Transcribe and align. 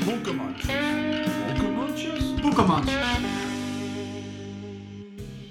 Bucamanches. 0.04 0.76
Bucamanches. 2.42 3.45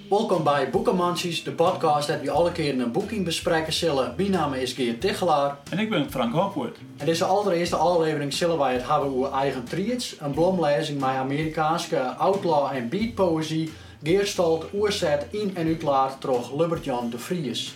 Welkom 0.09 0.43
bij 0.43 0.69
Boekenmandjes, 0.69 1.43
de 1.43 1.51
podcast 1.51 2.07
dat 2.07 2.21
we 2.21 2.31
alle 2.31 2.51
keer 2.51 2.79
een 2.79 2.91
boeking 2.91 3.25
bespreken 3.25 3.73
zullen. 3.73 4.13
Mijn 4.17 4.31
naam 4.31 4.53
is 4.53 4.73
Geert 4.73 5.01
Tichelaar. 5.01 5.57
En 5.69 5.79
ik 5.79 5.89
ben 5.89 6.11
Frank 6.11 6.33
Hopwood. 6.33 6.77
En 6.97 7.05
deze 7.05 7.25
allereerste 7.25 7.75
aflevering 7.75 8.33
zullen 8.33 8.57
wij 8.57 8.73
het 8.73 8.87
hebben 8.87 9.09
over 9.09 9.31
eigen 9.31 9.63
triets. 9.63 10.15
Een 10.19 10.31
blomlezing 10.31 10.99
met 10.99 11.09
Amerikaanse 11.09 11.99
outlaw 11.99 12.71
en 12.71 12.89
beat 12.89 13.13
poëzie. 13.13 13.71
Geerstald, 14.03 14.65
oerzet, 14.73 15.27
in 15.31 15.55
en 15.55 15.67
uitlaat 15.67 16.21
door 16.21 16.51
Lubbert-Jan 16.57 17.09
de 17.09 17.19
Vries. 17.19 17.75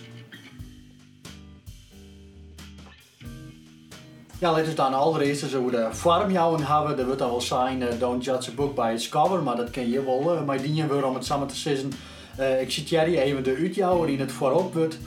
Ja, 4.38 4.50
laten 4.50 4.66
we 4.66 4.74
dan 4.74 4.94
allereerst 4.94 5.42
eens 5.42 5.54
over 5.54 5.70
de 5.72 5.88
farmjouwen 5.92 6.66
hebben. 6.66 6.96
Dat 6.96 7.06
wordt 7.06 7.22
al 7.22 7.30
wel 7.30 7.40
zijn, 7.40 7.80
uh, 7.80 7.88
don't 7.98 8.24
judge 8.24 8.50
a 8.50 8.54
book 8.54 8.74
by 8.74 8.90
its 8.94 9.08
cover, 9.08 9.42
maar 9.42 9.56
dat 9.56 9.70
ken 9.70 9.90
je 9.90 10.04
wel. 10.04 10.34
Uh, 10.34 10.44
maar 10.44 10.62
die 10.62 10.84
weer 10.84 11.06
om 11.06 11.14
het 11.14 11.24
samen 11.24 11.46
te 11.46 11.56
zeggen. 11.56 11.92
Uh, 12.40 12.60
ik 12.60 12.70
citeer 12.70 13.02
hier 13.02 13.18
even 13.18 13.44
de 13.44 13.56
uitjouwer 13.60 14.08
in 14.08 14.20
het 14.20 14.32
voorop 14.32 14.74
wordt. 14.74 14.98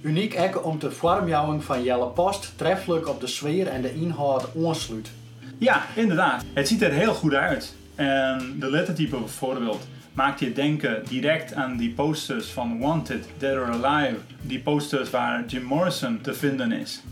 Uniek 0.00 0.34
ek 0.34 0.64
om 0.64 0.78
te 0.78 0.90
farmjouwen 0.90 1.62
van 1.62 1.82
Jelle 1.82 2.06
Post 2.06 2.52
treffelijk 2.56 3.08
op 3.08 3.20
de 3.20 3.26
sfeer 3.26 3.66
en 3.66 3.82
de 3.82 3.94
inhoud 3.94 4.48
aansluit. 4.64 5.10
Ja, 5.58 5.86
inderdaad. 5.94 6.44
Het 6.52 6.68
ziet 6.68 6.82
er 6.82 6.92
heel 6.92 7.14
goed 7.14 7.34
uit. 7.34 7.74
En 7.94 8.56
de 8.58 8.70
lettertype 8.70 9.16
bijvoorbeeld 9.16 9.86
maakt 10.12 10.40
je 10.40 10.52
denken 10.52 11.02
direct 11.08 11.54
aan 11.54 11.76
die 11.76 11.90
posters 11.90 12.46
van 12.46 12.78
Wanted, 12.78 13.26
Dead 13.38 13.56
or 13.56 13.84
Alive. 13.84 14.16
Die 14.42 14.60
posters 14.60 15.10
waar 15.10 15.44
Jim 15.46 15.62
Morrison 15.62 16.20
te 16.20 16.34
vinden 16.34 16.72
is. 16.72 17.02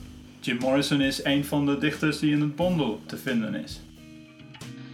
Jim 0.41 0.59
Morrison 0.59 1.01
is 1.01 1.25
een 1.25 1.45
van 1.45 1.67
de 1.67 1.79
dichters 1.79 2.19
die 2.19 2.33
in 2.33 2.41
het 2.41 2.57
bondel 2.57 3.01
te 3.07 3.17
vinden 3.17 3.55
is. 3.55 3.81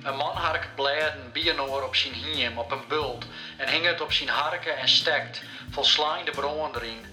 Een 0.04 0.16
man 0.16 0.36
harkt 0.36 0.74
blijden 0.74 1.30
bienoor 1.32 1.82
op 1.82 1.94
zijn 1.94 2.14
hiem 2.14 2.58
op 2.58 2.70
een 2.70 2.84
bult 2.88 3.24
en 3.56 3.68
hing 3.68 3.86
het 3.86 4.00
op 4.00 4.12
zijn 4.12 4.28
harken 4.28 4.78
en 4.78 4.88
stekt, 4.88 5.42
volslaande 5.70 6.30
brand 6.30 6.76
erin. 6.76 7.04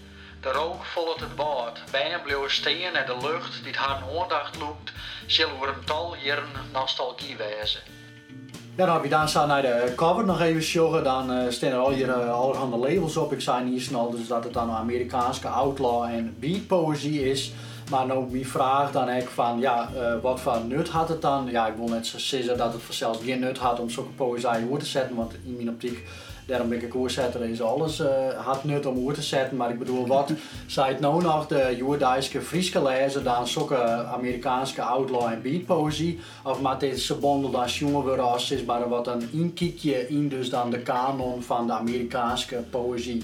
De 0.41 0.51
rook 0.51 0.85
volgt 0.85 1.19
het 1.19 1.35
bad, 1.35 1.79
bijna 1.91 2.19
bleef 2.19 2.51
steen 2.51 2.95
en 2.95 3.05
de 3.05 3.17
lucht 3.27 3.63
die 3.63 3.73
haar 3.75 4.03
aandacht 4.19 4.59
loopt, 4.59 4.91
zal 5.27 5.49
over 5.51 5.67
een 5.67 5.83
tal 5.85 6.15
jaren 6.15 6.49
nostalgie 6.73 7.35
wijzen. 7.37 7.81
Dan 8.75 8.89
heb 8.89 9.03
je 9.03 9.09
dan 9.09 9.47
naar 9.47 9.61
de 9.61 9.93
cover 9.95 10.25
nog 10.25 10.41
even 10.41 10.63
sjoggen. 10.63 11.03
Dan 11.03 11.31
uh, 11.31 11.49
staan 11.49 11.69
er 11.69 11.77
al 11.77 11.91
hier 11.91 12.07
uh, 12.07 12.33
allerhande 12.33 12.77
labels 12.77 13.17
op. 13.17 13.33
Ik 13.33 13.41
zei 13.41 13.63
niet 13.63 13.81
snel 13.81 14.09
dus 14.09 14.27
dat 14.27 14.43
het 14.43 14.53
dan 14.53 14.71
Amerikaanse 14.71 15.47
outlaw 15.47 16.03
en 16.03 16.35
beat 16.39 16.67
poëzie 16.67 17.29
is. 17.29 17.51
Maar 17.89 18.05
nou, 18.05 18.25
wie 18.31 18.47
vraagt 18.47 18.93
dan 18.93 19.09
ik 19.09 19.29
van, 19.29 19.59
ja, 19.59 19.89
uh, 19.95 20.13
wat 20.21 20.39
voor 20.39 20.61
nut 20.67 20.89
had 20.89 21.09
het 21.09 21.21
dan? 21.21 21.47
Ja, 21.51 21.67
ik 21.67 21.75
wil 21.75 21.87
net 21.87 22.13
zeggen 22.15 22.57
dat 22.57 22.73
het 22.73 22.81
zelfs 22.89 23.19
geen 23.23 23.39
nut 23.39 23.57
had 23.57 23.79
om 23.79 23.89
zulke 23.89 24.09
poëzie 24.09 24.67
voor 24.69 24.79
te 24.79 24.85
zetten. 24.85 25.15
Want 25.15 25.33
in 25.45 25.55
mijn 25.55 25.69
optiek, 25.69 26.07
daarom 26.45 26.69
ben 26.69 26.83
ik 26.83 26.95
oorzetter, 26.95 27.41
is 27.41 27.61
alles 27.61 27.99
uh, 27.99 28.07
had 28.35 28.63
nut 28.63 28.85
om 28.85 28.97
oor 28.97 29.13
te 29.13 29.21
zetten. 29.21 29.57
Maar 29.57 29.69
ik 29.69 29.79
bedoel, 29.79 30.07
wat 30.07 30.31
zei 30.67 30.87
het 30.87 30.99
nou 30.99 31.21
nog 31.21 31.47
de 31.47 31.73
Joerdijske 31.77 32.41
Frieske 32.41 32.83
lezen 32.83 33.23
dan 33.23 33.47
zulke 33.47 34.05
Amerikaanse 34.05 34.81
outlaw 34.81 35.25
en 35.25 35.41
beat 35.41 35.65
poëzie? 35.65 36.19
Of 36.43 36.61
met 36.61 36.79
deze 36.79 37.15
bondel 37.15 37.51
dan 37.51 37.67
jongen 37.67 38.19
als 38.19 38.51
is 38.51 38.63
maar 38.63 38.89
wat 38.89 39.07
een 39.07 39.29
inkijkje 39.31 40.07
in 40.07 40.29
dus 40.29 40.49
dan 40.49 40.69
de 40.69 40.79
kanon 40.79 41.43
van 41.43 41.67
de 41.67 41.73
Amerikaanse 41.73 42.63
poëzie. 42.69 43.23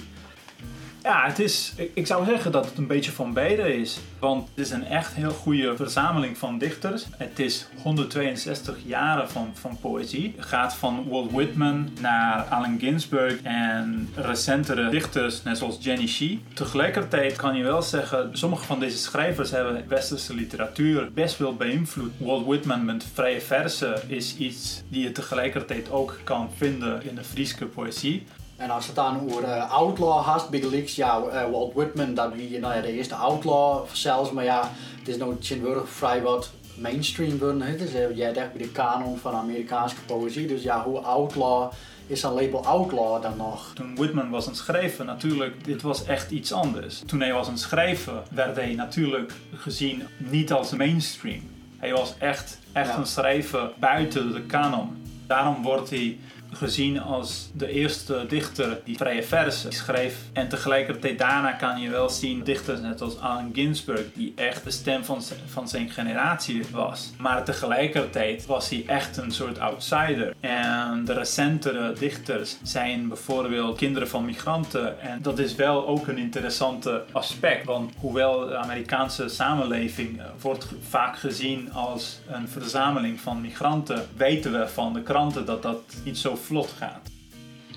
Ja, 1.05 1.25
het 1.25 1.39
is, 1.39 1.73
ik 1.93 2.07
zou 2.07 2.25
zeggen 2.25 2.51
dat 2.51 2.66
het 2.66 2.77
een 2.77 2.88
beetje 2.88 3.11
van 3.11 3.33
beide 3.33 3.75
is. 3.75 3.99
Want 4.19 4.49
het 4.49 4.66
is 4.66 4.71
een 4.71 4.85
echt 4.85 5.13
heel 5.13 5.31
goede 5.31 5.75
verzameling 5.75 6.38
van 6.38 6.57
dichters. 6.57 7.05
Het 7.17 7.39
is 7.39 7.67
162 7.83 8.77
jaren 8.85 9.29
van, 9.29 9.51
van 9.53 9.77
poëzie. 9.81 10.33
Het 10.35 10.45
gaat 10.45 10.75
van 10.75 11.07
Walt 11.09 11.31
Whitman 11.31 11.89
naar 12.01 12.41
Allen 12.41 12.79
Ginsberg 12.79 13.41
en 13.44 14.09
recentere 14.15 14.89
dichters, 14.89 15.44
net 15.44 15.57
zoals 15.57 15.77
Jenny 15.79 16.07
Shee. 16.07 16.44
Tegelijkertijd 16.53 17.35
kan 17.35 17.55
je 17.55 17.63
wel 17.63 17.81
zeggen, 17.81 18.29
sommige 18.38 18.65
van 18.65 18.79
deze 18.79 18.97
schrijvers 18.97 19.51
hebben 19.51 19.88
westerse 19.88 20.33
literatuur 20.33 21.11
best 21.13 21.38
wel 21.38 21.55
beïnvloed. 21.55 22.11
Walt 22.17 22.45
Whitman 22.45 22.85
met 22.85 23.05
vrije 23.13 23.41
versen 23.41 24.09
is 24.09 24.38
iets 24.38 24.83
die 24.88 25.03
je 25.03 25.11
tegelijkertijd 25.11 25.91
ook 25.91 26.19
kan 26.23 26.49
vinden 26.57 27.03
in 27.09 27.15
de 27.15 27.23
Friese 27.23 27.65
poëzie. 27.65 28.23
En 28.57 28.69
als 28.69 28.85
het 28.85 28.95
dan 28.95 29.19
over 29.21 29.43
uh, 29.43 29.71
outlaw 29.71 30.21
had, 30.21 30.49
Big 30.49 30.63
Leaks, 30.63 30.95
ja, 30.95 31.17
uh, 31.17 31.51
Walt 31.51 31.73
Whitman, 31.73 32.13
dat 32.13 32.33
wie 32.33 32.59
nou 32.59 32.75
ja, 32.75 32.81
de 32.81 32.91
eerste 32.91 33.16
outlaw 33.16 33.85
zelfs, 33.91 34.31
maar 34.31 34.43
ja, 34.43 34.71
het 34.99 35.07
is 35.07 35.17
nog 35.17 35.33
tegenwoordig 35.39 35.89
vrij 35.89 36.21
wat 36.21 36.51
mainstream 36.75 37.38
worden. 37.38 37.61
Het 37.61 37.81
is 37.81 37.94
uh, 37.94 38.15
jij 38.15 38.33
echt 38.33 38.53
bij 38.53 38.61
de 38.61 38.71
kanon 38.71 39.17
van 39.17 39.33
Amerikaanse 39.33 39.95
poëzie, 40.05 40.47
dus 40.47 40.63
ja, 40.63 40.83
hoe 40.83 40.99
outlaw 40.99 41.71
is 42.07 42.23
een 42.23 42.33
label 42.33 42.65
outlaw 42.65 43.21
dan 43.21 43.38
nog? 43.38 43.71
Toen 43.73 43.95
Whitman 43.95 44.29
was 44.29 44.45
aan 44.45 44.51
het 44.51 44.61
schrijven, 44.61 45.05
natuurlijk, 45.05 45.63
dit 45.63 45.81
was 45.81 46.05
echt 46.05 46.31
iets 46.31 46.51
anders. 46.51 47.03
Toen 47.05 47.21
hij 47.21 47.33
was 47.33 47.45
aan 47.45 47.53
het 47.53 47.61
schrijven, 47.61 48.23
werd 48.31 48.55
hij 48.55 48.73
natuurlijk 48.73 49.33
gezien 49.55 50.03
niet 50.17 50.51
als 50.53 50.71
mainstream. 50.71 51.41
Hij 51.77 51.94
was 51.94 52.13
echt, 52.17 52.59
echt 52.71 52.89
ja. 52.89 52.97
een 52.97 53.05
schrijver 53.05 53.71
buiten 53.79 54.33
de 54.33 54.41
kanon. 54.41 55.03
Daarom 55.27 55.61
wordt 55.61 55.89
hij 55.89 56.17
gezien 56.55 57.01
als 57.01 57.49
de 57.53 57.67
eerste 57.67 58.25
dichter 58.27 58.81
die 58.83 58.97
vrije 58.97 59.23
versen 59.23 59.71
schreef. 59.71 60.17
En 60.33 60.49
tegelijkertijd 60.49 61.17
daarna 61.17 61.51
kan 61.51 61.81
je 61.81 61.89
wel 61.89 62.09
zien 62.09 62.43
dichters 62.43 62.79
net 62.79 63.01
als 63.01 63.19
Allen 63.19 63.51
Ginsberg, 63.53 64.03
die 64.13 64.33
echt 64.35 64.63
de 64.63 64.71
stem 64.71 65.03
van, 65.03 65.21
van 65.45 65.67
zijn 65.67 65.89
generatie 65.89 66.63
was. 66.71 67.11
Maar 67.17 67.44
tegelijkertijd 67.44 68.45
was 68.45 68.69
hij 68.69 68.83
echt 68.88 69.17
een 69.17 69.31
soort 69.31 69.59
outsider. 69.59 70.33
En 70.39 71.05
de 71.05 71.13
recentere 71.13 71.94
dichters 71.99 72.57
zijn 72.63 73.07
bijvoorbeeld 73.07 73.77
kinderen 73.77 74.07
van 74.07 74.25
migranten. 74.25 75.01
En 75.01 75.21
dat 75.21 75.39
is 75.39 75.55
wel 75.55 75.88
ook 75.88 76.07
een 76.07 76.17
interessante 76.17 77.03
aspect. 77.11 77.65
Want 77.65 77.94
hoewel 77.99 78.47
de 78.47 78.55
Amerikaanse 78.55 79.27
samenleving 79.29 80.21
wordt 80.41 80.67
vaak 80.89 81.17
gezien 81.17 81.73
als 81.73 82.19
een 82.27 82.47
verzameling 82.47 83.19
van 83.19 83.41
migranten, 83.41 84.07
weten 84.17 84.51
we 84.51 84.67
van 84.67 84.94
de 84.94 85.01
kranten 85.01 85.45
dat 85.45 85.61
dat 85.61 85.81
niet 86.03 86.17
zo 86.17 86.35
vlot 86.45 86.73
gaat. 86.78 87.09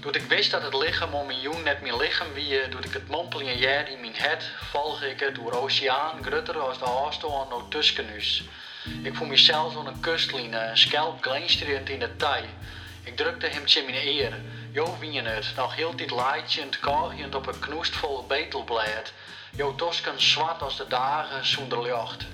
Toen 0.01 0.15
ik 0.15 0.23
wist 0.23 0.51
dat 0.51 0.63
het 0.63 0.75
lichaam 0.75 1.15
om 1.15 1.27
mijn 1.27 1.41
jong 1.41 1.63
net 1.65 1.81
mijn 1.81 1.97
lichaam 1.97 2.33
wie, 2.33 2.69
toen 2.69 2.85
ik 2.85 2.93
het 2.93 3.09
mompelingen 3.09 3.59
jaar 3.59 3.91
in 3.91 4.01
mijn 4.01 4.13
het, 4.17 4.51
volg 4.71 5.03
ik 5.03 5.21
het 5.21 5.35
door 5.35 5.53
oceaan, 5.53 6.25
grutter 6.25 6.59
als 6.59 6.79
de 6.79 6.85
afstand 6.85 7.51
naar 7.51 7.69
Tuskenus. 7.69 8.45
Ik 9.03 9.15
voel 9.15 9.27
mezelf 9.27 9.77
aan 9.77 9.87
een 9.87 10.01
kustlijn, 10.01 10.53
een 10.53 10.79
schelp 10.79 11.23
glinsterend 11.23 11.89
in 11.89 11.99
de 11.99 12.17
tij. 12.17 12.45
Ik 13.05 13.17
drukte 13.17 13.47
hem 13.47 13.63
in 13.77 13.85
mijn 13.85 14.07
eer. 14.07 14.41
Jo, 14.73 14.97
wie 15.01 15.13
je 15.13 15.23
het, 15.23 15.53
nog 15.57 15.75
heel 15.75 15.97
dit 15.97 16.11
laaitjend, 16.11 16.81
kaagend 16.81 17.35
op 17.35 17.47
een 17.47 17.59
knoestvol 17.59 18.25
betelblad. 18.27 19.13
Jo, 19.57 19.75
tosken 19.75 20.23
zwart 20.23 20.63
als 20.63 20.77
de 20.77 20.87
dagen 20.89 21.47
zonder 21.47 21.83
lucht. 21.83 22.27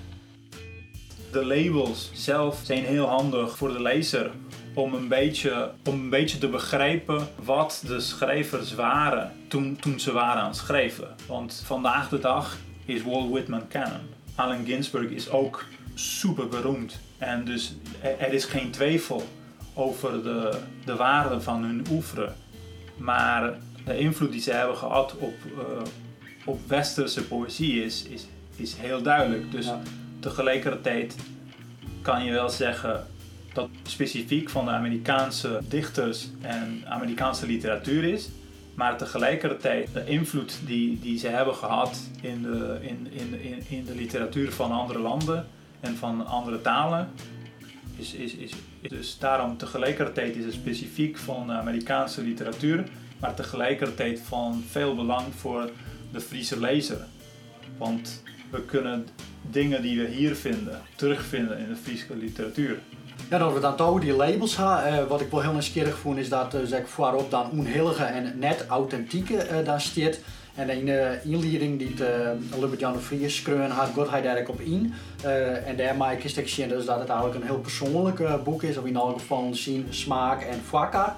De 1.32 1.44
labels 1.44 2.10
zelf 2.12 2.60
zijn 2.64 2.84
heel 2.84 3.06
handig 3.06 3.56
voor 3.56 3.72
de 3.72 3.82
lezer 3.82 4.30
om 4.74 4.94
een 4.94 5.08
beetje, 5.08 5.70
om 5.84 5.94
een 5.94 6.10
beetje 6.10 6.38
te 6.38 6.48
begrijpen 6.48 7.28
wat 7.44 7.82
de 7.86 8.00
schrijvers 8.00 8.74
waren 8.74 9.32
toen, 9.48 9.76
toen 9.80 10.00
ze 10.00 10.12
waren 10.12 10.42
aan 10.42 10.48
het 10.48 10.56
schrijven. 10.56 11.08
Want 11.26 11.62
vandaag 11.64 12.08
de 12.08 12.18
dag 12.18 12.56
is 12.84 13.02
Walt 13.02 13.30
Whitman 13.30 13.68
canon. 13.68 14.00
Allen 14.34 14.64
Ginsberg 14.66 15.10
is 15.10 15.30
ook 15.30 15.64
super 15.94 16.48
beroemd. 16.48 16.98
En 17.18 17.44
dus 17.44 17.74
er 18.00 18.32
is 18.32 18.44
geen 18.44 18.70
twijfel 18.70 19.28
over 19.74 20.22
de, 20.22 20.58
de 20.84 20.96
waarde 20.96 21.40
van 21.40 21.64
hun 21.64 21.86
oeuvre. 21.90 22.32
Maar 22.96 23.54
de 23.84 23.98
invloed 23.98 24.32
die 24.32 24.40
ze 24.40 24.50
hebben 24.50 24.76
gehad 24.76 25.14
op, 25.18 25.34
uh, 25.56 25.62
op 26.44 26.68
westerse 26.68 27.24
poëzie 27.24 27.84
is, 27.84 28.02
is, 28.02 28.26
is 28.56 28.74
heel 28.74 29.02
duidelijk. 29.02 29.50
Dus 29.50 29.66
ja. 29.66 29.80
tegelijkertijd 30.20 31.16
kan 32.02 32.24
je 32.24 32.32
wel 32.32 32.48
zeggen 32.48 33.06
dat 33.54 33.68
specifiek 33.82 34.50
van 34.50 34.64
de 34.64 34.70
Amerikaanse 34.70 35.60
dichters 35.68 36.28
en 36.40 36.82
Amerikaanse 36.88 37.46
literatuur 37.46 38.04
is. 38.04 38.28
Maar 38.74 38.98
tegelijkertijd 38.98 39.92
de 39.92 40.06
invloed 40.06 40.58
die, 40.66 40.98
die 41.00 41.18
ze 41.18 41.28
hebben 41.28 41.54
gehad 41.54 42.10
in 42.20 42.42
de, 42.42 42.78
in, 42.80 43.08
in, 43.10 43.40
in, 43.40 43.62
in 43.68 43.84
de 43.84 43.94
literatuur 43.94 44.52
van 44.52 44.72
andere 44.72 44.98
landen 44.98 45.46
en 45.80 45.96
van 45.96 46.26
andere 46.26 46.60
talen. 46.60 47.08
Is, 47.96 48.14
is, 48.14 48.34
is, 48.34 48.52
dus 48.88 49.18
daarom 49.18 49.56
tegelijkertijd 49.56 50.36
is 50.36 50.44
het 50.44 50.54
specifiek 50.54 51.16
van 51.16 51.46
de 51.46 51.52
Amerikaanse 51.52 52.22
literatuur, 52.22 52.84
maar 53.20 53.34
tegelijkertijd 53.34 54.20
van 54.20 54.64
veel 54.70 54.94
belang 54.94 55.34
voor 55.34 55.70
de 56.12 56.20
Friese 56.20 56.60
lezer. 56.60 57.06
Want 57.78 58.22
we 58.50 58.62
kunnen 58.62 59.06
dingen 59.50 59.82
die 59.82 60.00
we 60.00 60.08
hier 60.08 60.34
vinden 60.34 60.80
terugvinden 60.96 61.58
in 61.58 61.68
de 61.68 61.76
Friese 61.76 62.16
literatuur. 62.16 62.78
Ja, 63.30 63.38
dat 63.38 63.52
we 63.52 63.60
dan 63.60 63.76
toch 63.76 64.00
die 64.00 64.12
labels 64.12 64.56
hebben. 64.56 64.84
eh, 64.86 65.06
wat 65.06 65.20
ik 65.20 65.30
wel 65.30 65.40
heel 65.40 65.52
nieuwsgierig 65.52 65.98
vond 65.98 66.18
is 66.18 66.28
dat 66.28 66.54
uh, 66.54 66.60
zeg 66.64 66.88
voorop 66.88 67.30
dan 67.30 67.50
onhillige 67.50 68.04
en 68.04 68.38
net 68.38 68.66
authentieke 68.68 69.34
uh, 69.34 69.64
daar 69.64 69.80
staat. 69.80 70.18
En 70.54 70.70
in 70.70 70.84
de 70.84 71.18
inleiding 71.24 71.78
die 71.78 71.94
uh, 72.00 72.78
Jan 72.78 72.92
de 72.92 72.98
Vries 72.98 73.36
schreeuwen 73.36 73.70
had, 73.70 73.90
gaat 73.94 74.22
hij 74.22 74.46
op 74.46 74.60
in. 74.60 74.94
Uh, 75.24 75.68
en 75.68 75.76
daarmee 75.76 76.16
is 76.16 76.36
het 76.36 76.68
dus 76.68 76.84
dat 76.84 76.98
het 76.98 77.08
eigenlijk 77.08 77.40
een 77.40 77.46
heel 77.46 77.58
persoonlijk 77.58 78.44
boek 78.44 78.62
is, 78.62 78.76
of 78.76 78.84
in 78.84 78.96
elk 78.96 79.18
geval 79.18 79.48
zien 79.54 79.86
smaak 79.90 80.42
en 80.42 80.60
vakken. 80.68 81.14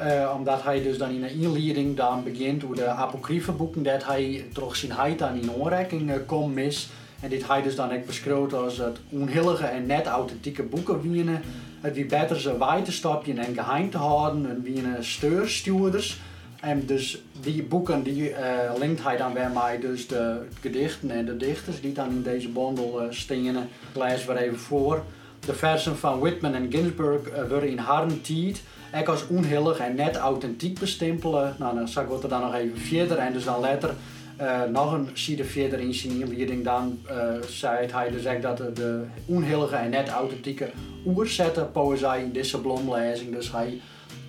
Uh, 0.00 0.34
omdat 0.36 0.62
hij 0.62 0.82
dus 0.82 0.98
dan 0.98 1.10
in 1.10 1.20
de 1.20 1.32
inleiding 1.32 1.96
dan 1.96 2.22
begint 2.24 2.62
hoe 2.62 2.74
de 2.74 2.86
apocryfe 2.86 3.52
boeken 3.52 3.82
dat 3.82 4.04
hij 4.04 4.44
toch 4.52 4.76
zijn 4.76 4.92
heid 4.92 5.22
aan 5.22 5.40
in 5.40 5.50
aanraking 5.62 6.12
komt 6.26 6.54
mis. 6.54 6.88
En 7.20 7.28
dit 7.28 7.46
hij 7.48 7.62
dus 7.62 7.76
dan 7.76 7.90
beschreven 8.06 8.62
als 8.62 8.78
het 8.78 8.98
onhillige 9.08 9.66
en 9.66 9.86
net 9.86 10.06
authentieke 10.06 10.62
boeken 10.62 11.00
wienen. 11.00 11.42
Het 11.80 11.94
wie 11.94 12.06
beter 12.06 12.40
ze 12.40 12.58
wij 12.58 12.82
te 12.82 12.92
stapje 12.92 13.34
en 13.34 13.54
geheim 13.54 13.90
te 13.90 13.96
houden 13.96 14.50
en 14.50 14.62
wienen 14.62 15.04
steurstuurders. 15.04 16.20
En 16.60 16.86
dus 16.86 17.22
die 17.40 17.62
boeken 17.62 18.02
die 18.02 18.30
uh, 18.30 18.36
linkt 18.78 19.02
hij 19.02 19.16
dan 19.16 19.32
weer 19.32 19.50
mij 19.50 19.78
dus 19.78 20.06
de 20.06 20.46
gedichten 20.60 21.10
en 21.10 21.24
de 21.24 21.36
dichters 21.36 21.80
die 21.80 21.92
dan 21.92 22.10
in 22.10 22.22
deze 22.22 22.48
bundel 22.48 23.02
uh, 23.02 23.06
stingen. 23.10 23.68
Ik 23.94 24.02
lees 24.02 24.24
weer 24.24 24.36
even 24.36 24.58
voor. 24.58 25.02
De 25.46 25.54
versen 25.54 25.96
van 25.96 26.18
Whitman 26.18 26.54
en 26.54 26.66
Ginsberg 26.70 27.20
uh, 27.28 27.48
worden 27.48 27.68
in 27.68 27.78
harde 27.78 28.20
tijd 28.20 28.62
als 29.04 29.26
onhillig 29.26 29.78
en 29.78 29.94
net 29.94 30.16
authentiek 30.16 30.78
bestempelen. 30.78 31.54
Nou, 31.58 31.74
dan 31.74 31.88
zal 31.88 32.02
ik 32.02 32.22
er 32.22 32.28
dan 32.28 32.40
nog 32.40 32.54
even 32.54 32.78
verder 32.78 33.18
en 33.18 33.32
dus 33.32 33.44
dan 33.44 33.60
later 33.60 33.94
uh, 34.40 34.62
nog 34.72 34.92
een 34.92 35.08
side 35.12 35.44
verder 35.44 35.80
in 35.80 35.94
zijn 35.94 36.20
inleiding 36.20 36.64
dan 36.64 36.98
uh, 37.10 37.42
zei 37.48 37.86
hij 37.92 38.10
dus 38.10 38.24
echt 38.24 38.42
dat 38.42 38.56
de 38.56 39.04
onhillige 39.24 39.76
en 39.76 39.90
net 39.90 40.08
authentieke 40.08 40.70
oerzetten 41.06 41.72
poëzie 41.72 42.18
in 42.18 42.32
deze. 42.32 43.30
Dus 43.30 43.52
hij 43.52 43.80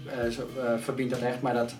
uh, 0.05 0.33
verbindt 0.79 1.13
dat 1.13 1.21
echt 1.21 1.41
met 1.41 1.53
dat, 1.53 1.73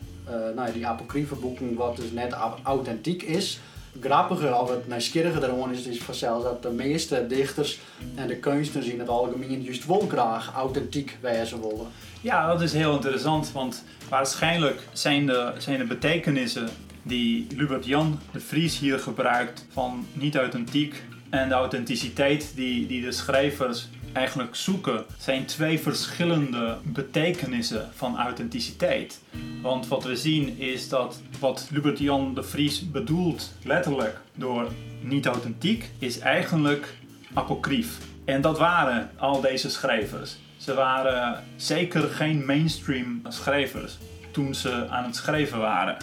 nou, 0.56 0.72
die 0.72 0.88
apocryfe 0.88 1.36
boeken 1.36 1.74
wat 1.74 1.96
dus 1.96 2.12
net 2.12 2.36
authentiek 2.64 3.24
is. 3.24 3.60
Grappige 4.02 4.56
of 4.56 4.70
het 4.70 4.88
nieuwsgierige 4.88 5.44
eraan 5.44 5.72
is, 5.72 5.86
is 5.86 6.02
vanzelfs 6.02 6.44
dat 6.44 6.64
de 6.64 6.70
meeste 6.70 7.28
dichters 7.28 7.80
en 8.16 8.28
de 8.28 8.36
kunstenaars 8.36 8.90
in 8.90 9.00
het 9.00 9.10
algemeen 9.10 9.62
juist 9.62 9.86
wel 9.86 10.08
graag 10.10 10.54
authentiek 10.56 11.18
wezen 11.22 11.62
willen. 11.62 11.88
Ja, 12.22 12.48
dat 12.48 12.62
is 12.62 12.74
heel 12.74 12.94
interessant, 12.94 13.52
want 13.52 13.84
waarschijnlijk 14.10 14.82
zijn 14.94 15.26
de, 15.26 15.54
zijn 15.58 15.78
de 15.78 15.86
betekenissen 15.86 16.70
die 17.10 17.48
Lubert 17.56 17.86
Jan 17.86 18.20
de 18.32 18.40
Vries 18.40 18.80
hier 18.80 19.00
gebruikt 19.00 19.66
van 19.72 20.06
niet 20.14 20.36
authentiek 20.36 21.04
en 21.30 21.48
de 21.48 21.54
authenticiteit 21.54 22.52
die, 22.56 22.88
die 22.88 23.02
de 23.02 23.12
schrijvers 23.12 23.88
eigenlijk 24.14 24.56
zoeken, 24.56 25.06
zijn 25.18 25.46
twee 25.46 25.80
verschillende 25.80 26.78
betekenissen 26.84 27.90
van 27.94 28.18
authenticiteit. 28.18 29.22
Want 29.62 29.88
wat 29.88 30.04
we 30.04 30.16
zien 30.16 30.58
is 30.58 30.90
dat 30.90 31.22
wat 31.40 31.68
Lubert 31.72 32.00
Jan 32.00 32.34
de 32.34 32.44
Vries 32.44 32.92
bedoelt, 32.92 33.54
letterlijk 33.64 34.18
door 34.36 34.72
niet 35.02 35.26
authentiek, 35.26 35.90
is 36.00 36.20
eigenlijk 36.20 36.94
apocryf. 37.34 37.98
En 38.26 38.42
dat 38.42 38.58
waren 38.58 39.10
al 39.18 39.42
deze 39.42 39.70
schrijvers. 39.70 40.38
Ze 40.58 40.74
waren 40.74 41.44
zeker 41.56 42.02
geen 42.02 42.46
mainstream 42.46 43.22
schrijvers 43.28 43.98
toen 44.32 44.56
ze 44.56 44.88
aan 44.90 45.04
het 45.04 45.16
schrijven 45.16 45.60
waren. 45.60 45.98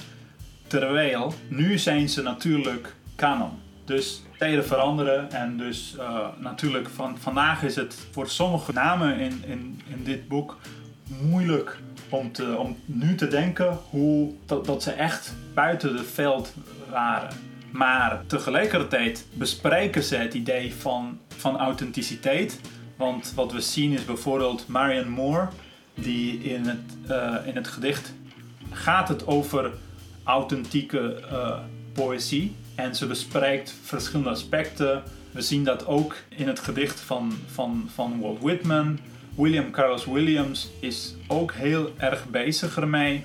Terwijl 0.66 1.34
nu 1.48 1.78
zijn 1.78 2.08
ze 2.08 2.22
natuurlijk 2.22 2.94
kanon. 3.14 3.50
Dus 3.84 4.22
tijden 4.38 4.64
veranderen 4.64 5.30
en 5.30 5.56
dus 5.56 5.94
uh, 5.98 6.26
natuurlijk 6.38 6.88
van, 6.88 7.18
vandaag 7.18 7.62
is 7.62 7.76
het 7.76 8.06
voor 8.10 8.28
sommige 8.28 8.72
namen 8.72 9.18
in, 9.18 9.42
in, 9.46 9.80
in 9.88 10.04
dit 10.04 10.28
boek 10.28 10.56
moeilijk 11.22 11.78
om, 12.08 12.32
te, 12.32 12.56
om 12.56 12.76
nu 12.84 13.14
te 13.14 13.28
denken 13.28 13.78
hoe, 13.90 14.32
dat, 14.46 14.64
dat 14.66 14.82
ze 14.82 14.90
echt 14.90 15.34
buiten 15.54 15.96
het 15.96 16.06
veld 16.06 16.54
waren. 16.90 17.30
Maar 17.70 18.22
tegelijkertijd 18.26 19.26
bespreken 19.32 20.02
ze 20.02 20.16
het 20.16 20.34
idee 20.34 20.74
van, 20.74 21.18
van 21.28 21.58
authenticiteit. 21.58 22.60
Want 22.96 23.32
wat 23.34 23.52
we 23.52 23.60
zien 23.60 23.92
is 23.92 24.04
bijvoorbeeld 24.04 24.68
Marion 24.68 25.08
Moore, 25.08 25.48
die 25.94 26.38
in 26.38 26.66
het, 26.66 27.10
uh, 27.10 27.34
in 27.44 27.56
het 27.56 27.68
gedicht 27.68 28.14
gaat 28.70 29.08
het 29.08 29.26
over 29.26 29.70
authentieke 30.26 31.22
uh, 31.32 31.58
poëzie. 31.92 32.56
En 32.74 32.94
ze 32.94 33.06
bespreekt 33.06 33.74
verschillende 33.82 34.30
aspecten. 34.30 35.02
We 35.30 35.40
zien 35.42 35.64
dat 35.64 35.86
ook 35.86 36.16
in 36.28 36.48
het 36.48 36.60
gedicht 36.60 37.00
van, 37.00 37.32
van, 37.46 37.88
van 37.94 38.20
Walt 38.20 38.40
Whitman. 38.40 38.98
William 39.36 39.70
Carlos 39.70 40.04
Williams 40.04 40.70
is 40.80 41.14
ook 41.26 41.52
heel 41.52 41.92
erg 41.96 42.28
bezig 42.28 42.76
ermee. 42.76 43.24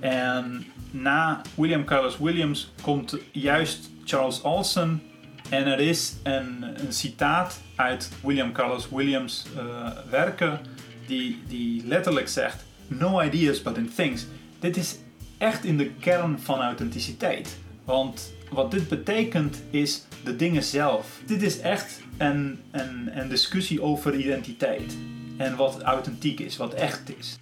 En 0.00 0.66
na 0.90 1.40
William 1.54 1.84
Carlos 1.84 2.18
Williams 2.18 2.72
komt 2.82 3.16
juist 3.32 3.90
Charles 4.04 4.42
Olson. 4.42 5.02
En 5.48 5.66
er 5.66 5.80
is 5.80 6.16
een, 6.22 6.64
citaat 6.88 7.60
uit 7.76 8.10
William 8.22 8.52
Carlos 8.52 8.88
Williams' 8.88 9.46
uh, 9.56 9.88
werken 10.10 10.60
die, 11.06 11.42
die 11.48 11.86
letterlijk 11.86 12.28
zegt: 12.28 12.64
No 12.86 13.20
ideas 13.22 13.62
but 13.62 13.76
in 13.76 13.92
things. 13.94 14.26
Dit 14.58 14.76
is 14.76 14.98
echt 15.40 15.64
in 15.64 15.76
de 15.76 15.90
kern 15.90 16.38
van 16.38 16.60
authenticiteit. 16.60 17.58
Want 17.84 18.32
wat 18.50 18.70
dit 18.70 18.88
betekent 18.88 19.62
is 19.70 20.04
de 20.24 20.36
dingen 20.36 20.62
zelf. 20.62 21.20
Dit 21.26 21.42
is 21.42 21.60
echt 21.60 22.00
een, 22.18 22.62
een, 22.70 23.10
een 23.12 23.28
discussie 23.28 23.82
over 23.82 24.14
identiteit. 24.14 24.96
En 25.38 25.56
wat 25.56 25.82
authentiek 25.82 26.40
is, 26.40 26.56
wat 26.56 26.74
echt 26.74 27.18
is. 27.18 27.38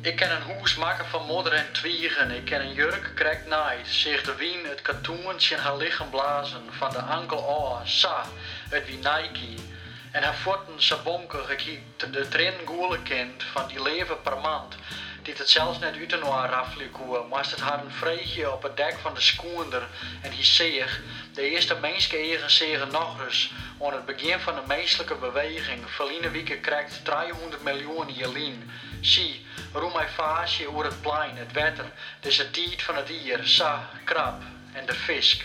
Ik 0.00 0.16
ken 0.16 0.30
een 0.30 0.56
hoes 0.56 0.76
maken 0.76 1.06
van 1.06 1.26
modder 1.26 1.52
en 1.52 1.72
twiegen. 1.72 2.30
Ik 2.30 2.44
ken 2.44 2.60
een 2.60 2.74
jurk 2.74 3.12
krijgt 3.14 3.46
naait. 3.46 3.86
Zich 3.86 4.22
de 4.22 4.34
wien 4.34 4.64
het 4.68 4.82
katoentje 4.82 5.54
in 5.54 5.60
haar 5.60 5.76
lichaam 5.76 6.10
blazen. 6.10 6.60
Van 6.70 6.90
de 6.90 7.00
ankel 7.00 7.44
oor, 7.44 7.80
sa, 7.84 8.24
het 8.68 8.86
wie 8.86 8.96
Nike. 8.96 9.62
En 10.16 10.22
haar 10.22 10.36
voeten 10.36 10.82
sabonken 10.82 11.44
gekiet 11.44 11.80
de 12.12 12.28
trin 12.28 12.54
goele 12.64 13.02
kind 13.02 13.42
van 13.42 13.68
die 13.68 13.82
leven 13.82 14.22
per 14.22 14.38
maand. 14.38 14.74
Die 15.22 15.34
het 15.34 15.50
zelfs 15.50 15.78
net 15.78 15.94
uit 15.96 16.10
de 16.10 16.16
noir 16.16 16.54
afliekoe, 16.54 17.26
maar 17.30 17.46
het 17.50 17.60
haar 17.60 17.84
een 17.84 17.90
vreegje 17.90 18.52
op 18.52 18.62
het 18.62 18.76
dek 18.76 18.98
van 19.02 19.14
de 19.14 19.20
skoender 19.20 19.88
en 20.22 20.32
hij 20.32 20.44
zeeg, 20.44 21.00
de 21.32 21.50
eerste 21.50 21.76
menselijke 21.80 22.28
eigen 22.28 22.50
zeggen 22.50 22.92
nog 22.92 23.24
eens, 23.24 23.52
aan 23.82 23.92
het 23.92 24.06
begin 24.06 24.40
van 24.40 24.54
de 24.54 24.60
menselijke 24.66 25.14
beweging, 25.14 25.90
verliezen 25.90 26.32
wieke 26.32 26.58
krijgt 26.58 27.04
300 27.04 27.62
miljoen 27.62 28.12
jelien. 28.12 28.70
Zie, 29.00 29.46
roem 29.72 29.92
mij 29.92 30.08
faasje 30.08 30.68
over 30.68 30.84
het 30.84 31.00
plein, 31.00 31.36
het 31.36 31.52
wetter, 31.52 31.92
dus 32.20 32.38
het 32.38 32.52
tijd 32.52 32.82
van 32.82 32.96
het 32.96 33.06
dier, 33.06 33.40
sa, 33.42 33.88
krab 34.04 34.42
en 34.72 34.86
de 34.86 34.94
fisk. 34.94 35.44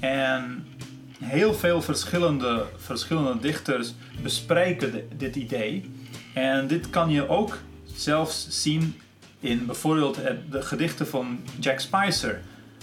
En 0.00 0.75
heel 1.18 1.54
veel 1.54 1.82
verschillende, 1.82 2.66
verschillende 2.76 3.40
dichters 3.40 3.94
bespreken 4.22 5.08
dit 5.16 5.36
idee. 5.36 5.90
En 6.34 6.66
dit 6.66 6.90
kan 6.90 7.10
je 7.10 7.28
ook 7.28 7.58
zelfs 7.94 8.46
zien 8.62 9.00
in 9.40 9.66
bijvoorbeeld 9.66 10.16
het, 10.16 10.52
de 10.52 10.62
gedichten 10.62 11.06
van 11.06 11.38
Jack 11.60 11.80
Spicer. 11.80 12.40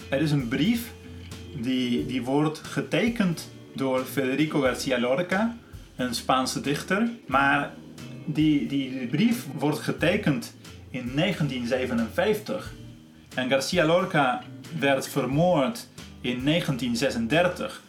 Er 0.09 0.21
is 0.21 0.31
een 0.31 0.47
brief 0.47 0.91
die, 1.55 2.05
die 2.05 2.23
wordt 2.23 2.59
getekend 2.59 3.51
door 3.73 4.05
Federico 4.05 4.61
Garcia 4.61 4.99
Lorca, 4.99 5.57
een 5.95 6.15
Spaanse 6.15 6.61
dichter. 6.61 7.09
Maar 7.27 7.73
die, 8.25 8.67
die, 8.67 8.99
die 8.99 9.07
brief 9.07 9.45
wordt 9.57 9.79
getekend 9.79 10.55
in 10.89 11.11
1957. 11.15 12.73
En 13.35 13.49
Garcia 13.49 13.85
Lorca 13.85 14.43
werd 14.79 15.07
vermoord 15.07 15.87
in 16.21 16.45
1936. 16.45 17.81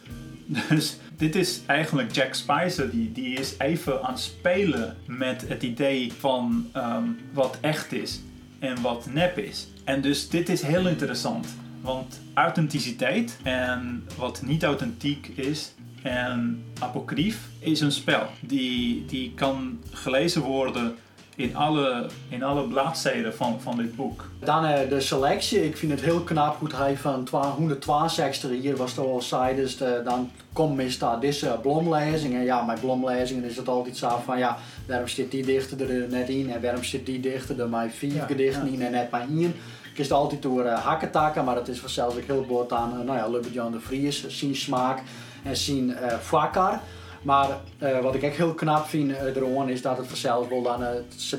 Dus 0.69 0.97
dit 1.17 1.35
is 1.35 1.61
eigenlijk 1.65 2.11
Jack 2.11 2.33
Spicer, 2.33 2.89
die, 2.89 3.11
die 3.11 3.37
is 3.37 3.55
even 3.57 4.03
aan 4.03 4.13
het 4.13 4.21
spelen 4.21 4.97
met 5.05 5.47
het 5.47 5.63
idee 5.63 6.13
van 6.19 6.69
um, 6.75 7.17
wat 7.33 7.57
echt 7.61 7.93
is 7.93 8.19
en 8.59 8.81
wat 8.81 9.07
nep 9.13 9.37
is. 9.37 9.67
En 9.83 10.01
dus 10.01 10.29
dit 10.29 10.49
is 10.49 10.61
heel 10.61 10.87
interessant, 10.87 11.47
want 11.81 12.21
authenticiteit 12.33 13.37
en 13.43 14.07
wat 14.17 14.41
niet 14.41 14.63
authentiek 14.63 15.27
is 15.27 15.73
en 16.01 16.63
apocryf 16.79 17.49
is 17.59 17.79
een 17.79 17.91
spel. 17.91 18.27
Die, 18.39 19.05
die 19.05 19.33
kan 19.33 19.79
gelezen 19.91 20.41
worden 20.41 20.95
in 21.35 21.55
alle, 21.55 22.07
in 22.29 22.43
alle 22.43 22.67
bladzijden 22.67 23.35
van, 23.35 23.61
van 23.61 23.77
dit 23.77 23.95
boek. 23.95 24.29
Dan 24.39 24.65
uh, 24.65 24.89
de 24.89 25.01
selectie. 25.01 25.65
Ik 25.65 25.77
vind 25.77 25.91
het 25.91 26.01
heel 26.01 26.19
knap 26.19 26.59
hoe 26.59 26.69
hij 26.75 26.97
van 26.97 27.27
162 27.31 28.49
hier 28.49 28.75
was 28.75 28.93
toch 28.93 29.05
al 29.05 29.21
zei. 29.21 29.55
Dus 29.55 29.77
de, 29.77 30.01
dan 30.03 30.31
komt 30.53 30.75
meestal 30.75 31.19
deze 31.19 31.59
blomlezing. 31.61 32.33
En 32.33 32.43
ja, 32.43 32.61
met 32.61 32.79
blomlezingen 32.79 33.43
is 33.43 33.57
het 33.57 33.67
altijd 33.67 33.97
zo 33.97 34.21
van 34.25 34.37
ja, 34.37 34.57
waarom 34.87 35.07
zit 35.07 35.31
die 35.31 35.45
dichter 35.45 35.91
er 35.91 36.09
net 36.09 36.29
in 36.29 36.51
en 36.51 36.61
waarom 36.61 36.83
zit 36.83 37.05
die 37.05 37.19
dichter 37.19 37.59
er 37.59 37.69
maar 37.69 37.89
vier 37.89 38.13
ja, 38.13 38.25
gedichten 38.25 38.65
ja. 38.65 38.71
in 38.71 38.81
en 38.81 38.91
net 38.91 39.11
maar 39.11 39.27
één. 39.29 39.53
Ik 39.91 40.01
is 40.01 40.07
het 40.07 40.17
altijd 40.17 40.41
door 40.41 40.65
uh, 40.65 40.79
hakketakken, 40.79 41.45
maar 41.45 41.55
het 41.55 41.67
is 41.67 41.79
vanzelfs 41.79 42.15
ook 42.15 42.23
heel 42.23 42.45
bord 42.47 42.73
aan 42.73 42.91
uh, 42.99 43.05
nou 43.05 43.17
ja, 43.17 43.27
Lubert 43.27 43.53
Jan 43.53 43.71
de 43.71 43.79
Vries, 43.79 44.27
zijn 44.27 44.55
smaak. 44.55 45.01
en 45.43 45.57
zien 45.57 45.89
uh, 45.89 46.13
vakker. 46.19 46.79
Maar 47.25 47.49
uh, 47.79 47.99
wat 47.99 48.15
ik 48.15 48.23
echt 48.23 48.37
heel 48.37 48.53
knap 48.53 48.85
vind 48.85 49.09
uh, 49.09 49.35
eraan 49.35 49.69
is 49.69 49.81
dat 49.81 49.97
het 49.97 50.07
vanzelf 50.07 50.47
wel 50.47 50.61
dan 50.61 50.81
uh, 50.81 50.87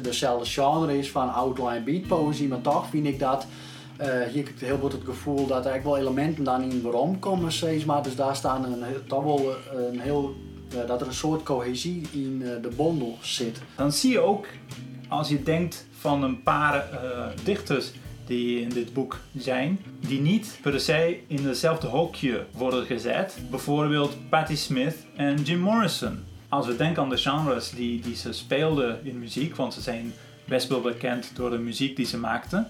dezelfde 0.02 0.46
genre 0.46 0.98
is 0.98 1.10
van 1.10 1.32
outline 1.32 1.80
beat 1.80 2.06
poëzie. 2.06 2.48
Maar 2.48 2.60
toch 2.60 2.86
vind 2.88 3.06
ik 3.06 3.18
dat 3.18 3.46
hier 4.32 4.44
heb 4.44 4.48
ik 4.48 4.54
heel 4.58 4.78
goed 4.78 4.92
het 4.92 5.04
gevoel 5.04 5.46
dat 5.46 5.66
er 5.66 5.82
wel 5.82 5.96
elementen 5.96 6.44
dan 6.44 6.62
in 6.62 6.82
waarom 6.82 7.18
komen 7.18 7.52
steeds 7.52 7.84
maar. 7.84 8.02
Dus 8.02 8.16
daar 8.16 8.36
staan 8.36 8.64
een, 8.64 8.84
toch 9.06 9.22
wel 9.22 9.54
een 9.90 10.00
heel, 10.00 10.34
dat 10.86 11.00
er 11.00 11.06
een 11.06 11.12
soort 11.14 11.42
cohesie 11.42 12.02
in 12.12 12.38
de 12.38 12.70
bondel 12.76 13.16
zit. 13.20 13.60
Dan 13.76 13.92
zie 13.92 14.10
je 14.10 14.20
ook 14.20 14.46
als 15.08 15.28
je 15.28 15.42
denkt 15.42 15.86
van 15.98 16.22
een 16.22 16.42
paar 16.42 16.88
dichters 17.44 17.92
die 18.26 18.60
in 18.60 18.68
dit 18.68 18.92
boek 18.92 19.18
zijn, 19.38 19.80
die 20.00 20.20
niet 20.20 20.58
per 20.62 20.80
se 20.80 21.18
in 21.26 21.46
hetzelfde 21.46 21.86
hokje 21.86 22.44
worden 22.52 22.86
gezet. 22.86 23.38
Bijvoorbeeld 23.50 24.16
Patti 24.28 24.56
Smith 24.56 24.96
en 25.16 25.42
Jim 25.42 25.60
Morrison. 25.60 26.18
Als 26.48 26.66
we 26.66 26.76
denken 26.76 27.02
aan 27.02 27.08
de 27.08 27.16
genres 27.16 27.70
die, 27.70 28.00
die 28.00 28.16
ze 28.16 28.32
speelden 28.32 29.04
in 29.04 29.18
muziek, 29.18 29.56
want 29.56 29.74
ze 29.74 29.80
zijn 29.80 30.12
best 30.44 30.68
wel 30.68 30.80
bekend 30.80 31.30
door 31.34 31.50
de 31.50 31.58
muziek 31.58 31.96
die 31.96 32.06
ze 32.06 32.18
maakten. 32.18 32.68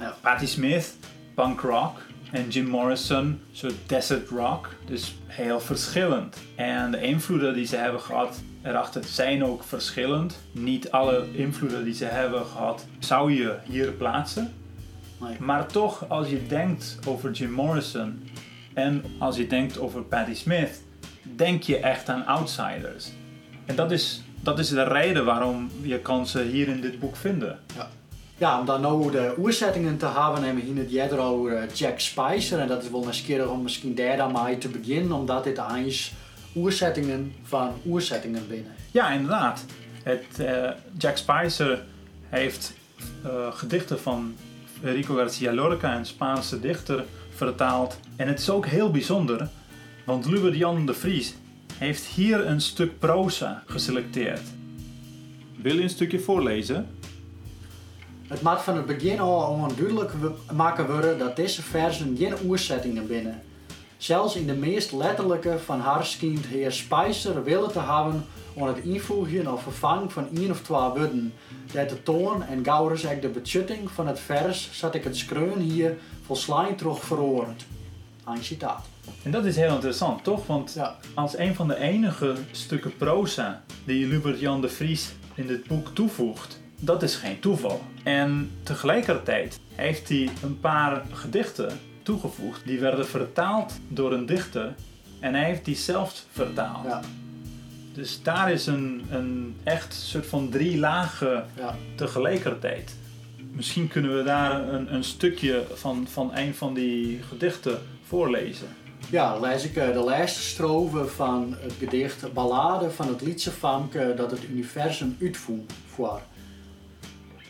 Ja. 0.00 0.16
Patti 0.20 0.46
Smith, 0.46 0.96
punk 1.34 1.60
rock. 1.60 2.06
En 2.30 2.48
Jim 2.48 2.66
Morrison, 2.66 3.40
soort 3.52 3.74
desert 3.86 4.28
rock. 4.28 4.68
Dus 4.86 5.14
heel 5.26 5.60
verschillend. 5.60 6.36
En 6.54 6.90
de 6.90 7.00
invloeden 7.00 7.54
die 7.54 7.66
ze 7.66 7.76
hebben 7.76 8.00
gehad 8.00 8.40
erachter 8.62 9.04
zijn 9.04 9.44
ook 9.44 9.64
verschillend. 9.64 10.38
Niet 10.52 10.90
alle 10.90 11.26
invloeden 11.32 11.84
die 11.84 11.94
ze 11.94 12.04
hebben 12.04 12.46
gehad 12.46 12.86
zou 12.98 13.32
je 13.32 13.56
hier 13.64 13.92
plaatsen. 13.92 14.52
Nee. 15.20 15.36
Maar 15.38 15.66
toch, 15.66 16.08
als 16.08 16.28
je 16.28 16.46
denkt 16.46 16.98
over 17.06 17.30
Jim 17.30 17.50
Morrison 17.50 18.22
en 18.74 19.04
als 19.18 19.36
je 19.36 19.46
denkt 19.46 19.78
over 19.78 20.02
Patti 20.02 20.34
Smith, 20.34 20.82
denk 21.22 21.62
je 21.62 21.78
echt 21.78 22.08
aan 22.08 22.26
outsiders. 22.26 23.10
En 23.64 23.76
dat 23.76 23.90
is, 23.90 24.22
dat 24.40 24.58
is 24.58 24.68
de 24.68 24.84
reden 24.84 25.24
waarom 25.24 25.70
je 25.82 25.98
kan 25.98 26.26
ze 26.26 26.42
hier 26.42 26.68
in 26.68 26.80
dit 26.80 27.00
boek 27.00 27.16
vinden. 27.16 27.58
Ja. 27.76 27.88
Ja, 28.38 28.60
om 28.60 28.66
dan 28.66 28.80
nou 28.80 29.10
de 29.10 29.34
oerzettingen 29.38 29.96
te 29.96 30.06
hebben, 30.06 30.42
hebben 30.42 30.74
we 30.74 30.84
hier 30.84 31.02
het 31.02 31.12
over 31.12 31.72
Jack 31.72 32.00
Spicer. 32.00 32.58
En 32.58 32.68
dat 32.68 32.82
is 32.82 32.90
wel 32.90 33.00
nieuwsgierig 33.00 33.48
om 33.48 33.62
misschien 33.62 33.94
daar 33.94 34.16
dan 34.16 34.32
mee 34.44 34.58
te 34.58 34.68
beginnen, 34.68 35.12
omdat 35.12 35.44
dit 35.44 35.60
eens 35.74 36.12
oerzettingen 36.58 37.34
van 37.42 37.72
oerzettingen 37.86 38.48
binnen. 38.48 38.72
Ja, 38.90 39.10
inderdaad. 39.10 39.64
Het, 40.02 40.24
uh, 40.40 40.70
Jack 40.98 41.16
Spicer 41.16 41.84
heeft 42.28 42.74
uh, 43.26 43.52
gedichten 43.52 44.00
van 44.00 44.34
Federico 44.80 45.14
Garcia 45.14 45.52
Lorca, 45.52 45.96
een 45.96 46.06
Spaanse 46.06 46.60
dichter, 46.60 47.04
vertaald. 47.34 47.98
En 48.16 48.28
het 48.28 48.38
is 48.38 48.50
ook 48.50 48.66
heel 48.66 48.90
bijzonder, 48.90 49.48
want 50.04 50.26
Lubert 50.26 50.56
Jan 50.56 50.86
de 50.86 50.94
Vries 50.94 51.34
heeft 51.74 52.04
hier 52.04 52.46
een 52.46 52.60
stuk 52.60 52.98
proza 52.98 53.62
geselecteerd. 53.66 54.42
Wil 55.56 55.74
je 55.74 55.82
een 55.82 55.90
stukje 55.90 56.20
voorlezen? 56.20 56.86
Het 58.28 58.42
maakt 58.42 58.62
van 58.62 58.76
het 58.76 58.86
begin 58.86 59.20
al 59.20 59.50
onduidelijk 59.50 60.12
maken 60.52 60.86
worden 60.86 61.18
dat 61.18 61.36
deze 61.36 61.62
versen 61.62 62.16
geen 62.16 62.34
oerzettingen 62.44 63.06
binnen. 63.06 63.42
Zelfs 63.98 64.36
in 64.36 64.46
de 64.46 64.54
meest 64.54 64.92
letterlijke 64.92 65.58
van 65.64 65.80
haar 65.80 66.06
schijnt 66.06 66.46
heer 66.46 66.72
Spicer 66.72 67.44
willen 67.44 67.72
te 67.72 67.80
hebben 67.80 68.26
om 68.54 68.66
het 68.66 68.78
invoegen 68.78 69.52
of 69.52 69.62
vervangen 69.62 70.10
van 70.10 70.28
één 70.36 70.50
of 70.50 70.62
twee 70.62 70.78
woorden. 70.78 71.32
Dat 71.72 71.88
de 71.88 72.02
toon 72.02 72.42
en 72.42 72.64
gauwers 72.64 73.04
ik 73.04 73.22
de 73.22 73.28
betjutting 73.28 73.90
van 73.90 74.06
het 74.06 74.20
vers 74.20 74.68
zat 74.72 74.94
ik 74.94 75.04
het 75.04 75.16
skreun 75.16 75.58
hier 75.58 75.98
volslijn 76.22 76.76
terug 76.76 77.04
veroord. 77.04 77.66
Een 78.24 78.44
citaat. 78.44 78.86
En 79.22 79.30
dat 79.30 79.44
is 79.44 79.56
heel 79.56 79.74
interessant, 79.74 80.24
toch? 80.24 80.46
Want 80.46 80.72
ja. 80.74 80.96
als 81.14 81.38
een 81.38 81.54
van 81.54 81.68
de 81.68 81.76
enige 81.76 82.34
stukken 82.50 82.96
proza 82.96 83.62
die 83.84 84.06
Lubert 84.06 84.40
Jan 84.40 84.60
de 84.60 84.68
Vries 84.68 85.12
in 85.34 85.46
dit 85.46 85.66
boek 85.66 85.88
toevoegt, 85.94 86.60
dat 86.80 87.02
is 87.02 87.14
geen 87.14 87.40
toeval. 87.40 87.80
En 88.02 88.50
tegelijkertijd 88.62 89.60
heeft 89.74 90.08
hij 90.08 90.28
een 90.42 90.60
paar 90.60 91.02
gedichten 91.12 91.78
toegevoegd. 92.08 92.60
Die 92.64 92.78
werden 92.78 93.06
vertaald 93.06 93.72
door 93.88 94.12
een 94.12 94.26
dichter 94.26 94.74
en 95.20 95.34
hij 95.34 95.44
heeft 95.44 95.64
die 95.64 95.76
zelf 95.76 96.24
vertaald. 96.32 96.84
Ja. 96.84 97.00
Dus 97.92 98.22
daar 98.22 98.52
is 98.52 98.66
een, 98.66 99.06
een 99.10 99.56
echt 99.64 99.94
soort 99.94 100.26
van 100.26 100.48
drie 100.48 100.78
lagen 100.78 101.44
ja. 101.56 101.76
tegelijkertijd. 101.94 102.96
Misschien 103.52 103.88
kunnen 103.88 104.16
we 104.16 104.22
daar 104.22 104.68
een, 104.68 104.94
een 104.94 105.04
stukje 105.04 105.64
van, 105.74 106.06
van 106.10 106.30
een 106.34 106.54
van 106.54 106.74
die 106.74 107.22
gedichten 107.22 107.78
voorlezen. 108.06 108.68
Ja, 109.10 109.32
dan 109.32 109.40
lees 109.40 109.64
ik 109.64 109.76
eh, 109.76 109.92
de 109.92 109.98
laatste 109.98 110.42
strofe 110.42 111.06
van 111.06 111.56
het 111.60 111.72
gedicht 111.78 112.32
Ballade 112.32 112.90
van 112.90 113.08
het 113.08 113.20
liedje 113.20 113.50
Famke 113.50 114.14
dat 114.16 114.30
het 114.30 114.44
universum 114.50 115.16
uitvoert. 115.20 115.72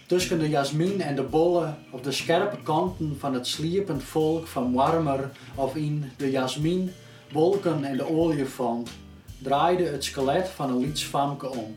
Tussen 0.09 0.39
de 0.39 0.49
jasmin 0.49 1.01
en 1.01 1.17
de 1.17 1.23
bollen 1.23 1.77
op 1.91 2.05
de 2.05 2.13
scherpe 2.13 2.57
kanten 2.63 3.17
van 3.19 3.35
het 3.35 3.47
sliepend 3.47 4.03
volk 4.03 4.47
van 4.47 4.73
warmer 4.73 5.31
of 5.55 5.77
in 5.77 6.11
de 6.17 6.31
jasmin, 6.31 6.91
wolken 7.33 7.85
en 7.85 7.97
de 7.97 8.11
olifant 8.11 8.91
draaide 9.39 9.85
het 9.85 10.05
skelet 10.05 10.49
van 10.49 10.71
een 10.71 10.79
lietsfamke 10.79 11.51
om. 11.51 11.77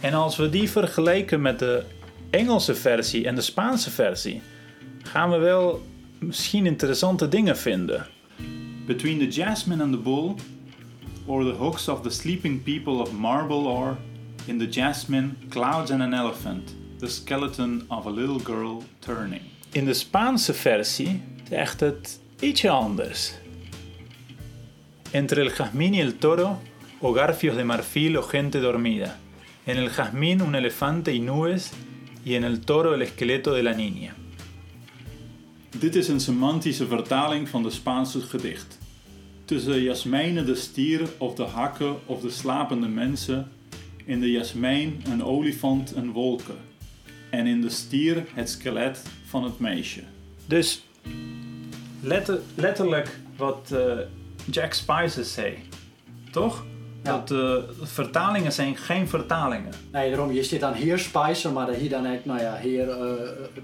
En 0.00 0.14
als 0.14 0.36
we 0.36 0.48
die 0.48 0.70
vergelijken 0.70 1.42
met 1.42 1.58
de 1.58 1.84
Engelse 2.30 2.74
versie 2.74 3.26
en 3.26 3.34
de 3.34 3.40
Spaanse 3.40 3.90
versie, 3.90 4.42
gaan 5.02 5.30
we 5.30 5.36
wel 5.36 5.82
misschien 6.18 6.66
interessante 6.66 7.28
dingen 7.28 7.56
vinden. 7.56 8.06
Between 8.86 9.18
the 9.18 9.28
jasmine 9.28 9.82
and 9.82 9.92
the 9.92 9.98
bull, 9.98 10.34
or 11.26 11.44
the 11.44 11.56
hooks 11.58 11.88
of 11.88 12.00
the 12.00 12.10
sleeping 12.10 12.62
people 12.62 12.92
of 12.92 13.12
marble, 13.12 13.66
or 13.66 13.96
in 14.46 14.58
the 14.58 14.68
jasmine, 14.68 15.36
clouds 15.48 15.90
and 15.90 16.00
an 16.00 16.14
elephant. 16.14 16.74
The 17.04 17.10
Skeleton 17.10 17.84
of 17.88 18.06
a 18.06 18.10
Little 18.10 18.38
Girl 18.38 18.82
Turning. 18.98 19.42
In 19.72 19.84
de 19.84 19.94
Spaanse 19.94 20.54
versie 20.54 21.20
zegt 21.48 21.80
het 21.80 22.20
ietsje 22.40 22.70
anders. 22.70 23.32
Entre 25.10 25.40
el 25.40 25.50
jazmín 25.50 25.94
y 25.94 26.00
el 26.00 26.18
toro, 26.18 26.62
o 27.00 27.12
garfios 27.12 27.56
de 27.56 27.64
marfil 27.64 28.16
o 28.16 28.22
gente 28.22 28.60
dormida. 28.60 29.18
En 29.64 29.76
el 29.76 29.90
jazmín 29.90 30.40
un 30.40 30.54
elefante 30.54 31.12
y 31.12 31.20
nubes, 31.20 31.72
y 32.22 32.34
en 32.34 32.44
el 32.44 32.60
toro 32.60 32.94
el 32.94 33.02
esqueleto 33.02 33.52
de 33.52 33.62
la 33.62 33.74
niña. 33.74 34.14
Dit 35.78 35.94
is 35.94 36.08
een 36.08 36.20
semantische 36.20 36.86
vertaling 36.86 37.48
van 37.48 37.62
de 37.62 37.70
Spaanse 37.70 38.20
gedicht. 38.20 38.78
Tussen 39.44 39.82
jasmijnen 39.82 40.46
de 40.46 40.54
stier 40.54 41.08
of 41.18 41.34
de 41.34 41.44
hakken 41.44 41.96
of 42.06 42.20
de 42.20 42.30
slapende 42.30 42.88
mensen, 42.88 43.50
in 44.04 44.20
de 44.20 44.30
jasmijn 44.30 45.02
een 45.08 45.24
olifant 45.24 45.92
en 45.92 46.10
wolken 46.12 46.72
en 47.38 47.46
in 47.46 47.60
de 47.60 47.70
stier 47.70 48.24
het 48.34 48.50
skelet 48.50 49.02
van 49.26 49.44
het 49.44 49.58
meisje. 49.58 50.00
Dus 50.46 50.84
letter, 52.00 52.40
letterlijk 52.54 53.18
wat 53.36 53.70
uh, 53.72 53.98
Jack 54.50 54.72
Spicer 54.72 55.24
zei, 55.24 55.58
toch? 56.30 56.64
Dat 57.02 57.30
uh, 57.30 57.54
vertalingen 57.82 58.52
zijn 58.52 58.76
geen 58.76 59.08
vertalingen. 59.08 59.72
Nee, 59.92 60.10
daarom, 60.10 60.32
je 60.32 60.42
zit 60.42 60.60
dan 60.60 60.72
heer 60.72 60.98
Spicer, 60.98 61.52
maar 61.52 61.70
hier 61.70 61.90
dan 61.90 62.06
echt, 62.06 62.24
nou 62.24 62.40
ja, 62.40 62.54
heer 62.54 62.88
uh, 62.88 62.96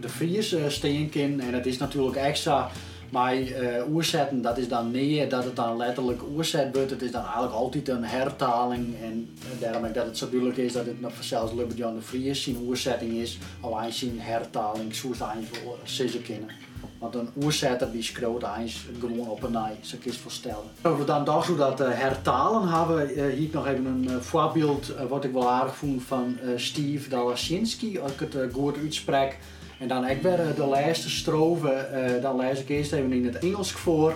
de 0.00 0.08
Vries 0.08 0.52
uh, 0.52 0.68
steenkin. 0.68 1.40
En 1.40 1.54
het 1.54 1.66
is 1.66 1.78
natuurlijk 1.78 2.16
extra 2.16 2.70
maar 3.10 3.38
uh, 3.38 3.92
oerzetten, 3.92 4.42
dat 4.42 4.58
is 4.58 4.68
dan 4.68 4.90
nee, 4.90 5.26
dat 5.26 5.44
het 5.44 5.56
dan 5.56 5.76
letterlijk 5.76 6.20
oerzet 6.34 6.74
wordt. 6.76 6.90
Het 6.90 7.02
is 7.02 7.10
dan 7.10 7.22
eigenlijk 7.22 7.52
altijd 7.52 7.88
een 7.88 8.04
hertaling. 8.04 8.94
En 9.02 9.36
daarom 9.60 9.92
dat 9.92 10.06
het 10.06 10.18
zo 10.18 10.28
duidelijk 10.28 10.58
is 10.58 10.72
dat 10.72 10.86
het 10.86 11.00
nog 11.00 11.12
zelfs 11.20 11.52
Lubert 11.52 11.76
Jan 11.76 11.94
de 11.94 12.02
Vries 12.02 12.42
zijn 12.42 12.56
oerzetting 12.56 13.12
is. 13.12 13.38
Hij 13.74 13.90
zijn 13.90 14.20
hertaling, 14.20 14.94
zoals 14.94 15.18
hij 15.18 15.42
voor 15.50 15.78
zeggen 15.84 16.22
kennen. 16.22 16.50
Want 16.98 17.14
een 17.14 17.28
oerzetter 17.42 17.92
die 17.92 18.02
schreeuwt 18.02 18.44
eens 18.58 18.86
gewoon 18.98 19.28
op 19.28 19.42
een 19.42 19.52
nij, 19.52 19.76
zo 19.80 19.96
voorstellen. 20.22 20.64
Over 20.82 21.06
dan 21.06 21.24
toch 21.24 21.44
zo 21.44 21.56
dat 21.56 21.80
uh, 21.80 21.88
hertalen 21.90 22.68
hebben, 22.68 23.18
uh, 23.18 23.34
hier 23.34 23.48
nog 23.52 23.66
even 23.66 23.84
een 23.86 24.22
voorbeeld 24.22 24.92
wat 25.08 25.24
ik 25.24 25.32
wel 25.32 25.50
aardig 25.50 25.76
vond 25.76 26.02
van 26.02 26.38
Steve 26.56 27.08
Dalasinski, 27.08 27.98
als 27.98 28.12
ik 28.12 28.20
het 28.20 28.52
goed 28.52 28.76
uitspreek. 28.76 29.38
En 29.80 29.88
dan 29.88 30.06
ik 30.06 30.22
weer 30.22 30.54
de 30.56 30.64
laatste 30.64 31.10
strofe, 31.10 31.88
uh, 31.94 32.22
dan 32.22 32.36
lees 32.36 32.60
ik 32.60 32.68
eerst 32.68 32.92
even 32.92 33.12
in 33.12 33.24
het 33.24 33.38
Engels 33.38 33.72
voor. 33.72 34.14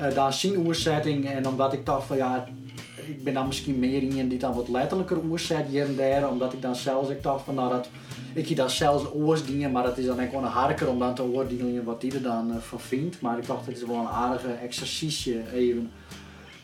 Uh, 0.00 0.14
dan 0.14 0.32
zien 0.32 0.66
oerzetting 0.66 1.30
en 1.30 1.48
omdat 1.48 1.72
ik 1.72 1.86
dacht 1.86 2.06
van 2.06 2.16
ja, 2.16 2.48
ik 3.06 3.24
ben 3.24 3.34
dan 3.34 3.46
misschien 3.46 3.78
meer 3.78 4.02
in 4.02 4.28
die 4.28 4.38
dan 4.38 4.54
wat 4.54 4.68
letterlijker 4.68 5.18
oerzet 5.28 5.66
hier 5.68 5.84
en 5.84 5.96
daar. 5.96 6.30
Omdat 6.30 6.52
ik 6.52 6.62
dan 6.62 6.76
zelfs, 6.76 7.08
ik 7.08 7.22
dacht 7.22 7.44
van 7.44 7.54
nou 7.54 7.70
dat, 7.70 7.88
ik 8.34 8.46
hier 8.46 8.56
dan 8.56 8.70
zelfs 8.70 9.04
oorsdingen, 9.12 9.72
maar 9.72 9.82
dat 9.82 9.98
is 9.98 10.06
dan 10.06 10.18
gewoon 10.18 10.44
een 10.44 10.50
harker 10.50 10.88
om 10.88 10.98
dan 10.98 11.14
te 11.14 11.22
oordelen 11.22 11.84
wat 11.84 12.00
die 12.00 12.14
er 12.14 12.22
dan 12.22 12.50
uh, 12.50 12.56
van 12.56 12.80
vindt. 12.80 13.20
Maar 13.20 13.38
ik 13.38 13.46
dacht 13.46 13.66
het 13.66 13.76
is 13.76 13.84
wel 13.84 13.96
een 13.96 14.08
aardige 14.08 14.52
exercitie 14.52 15.52
even. 15.52 15.90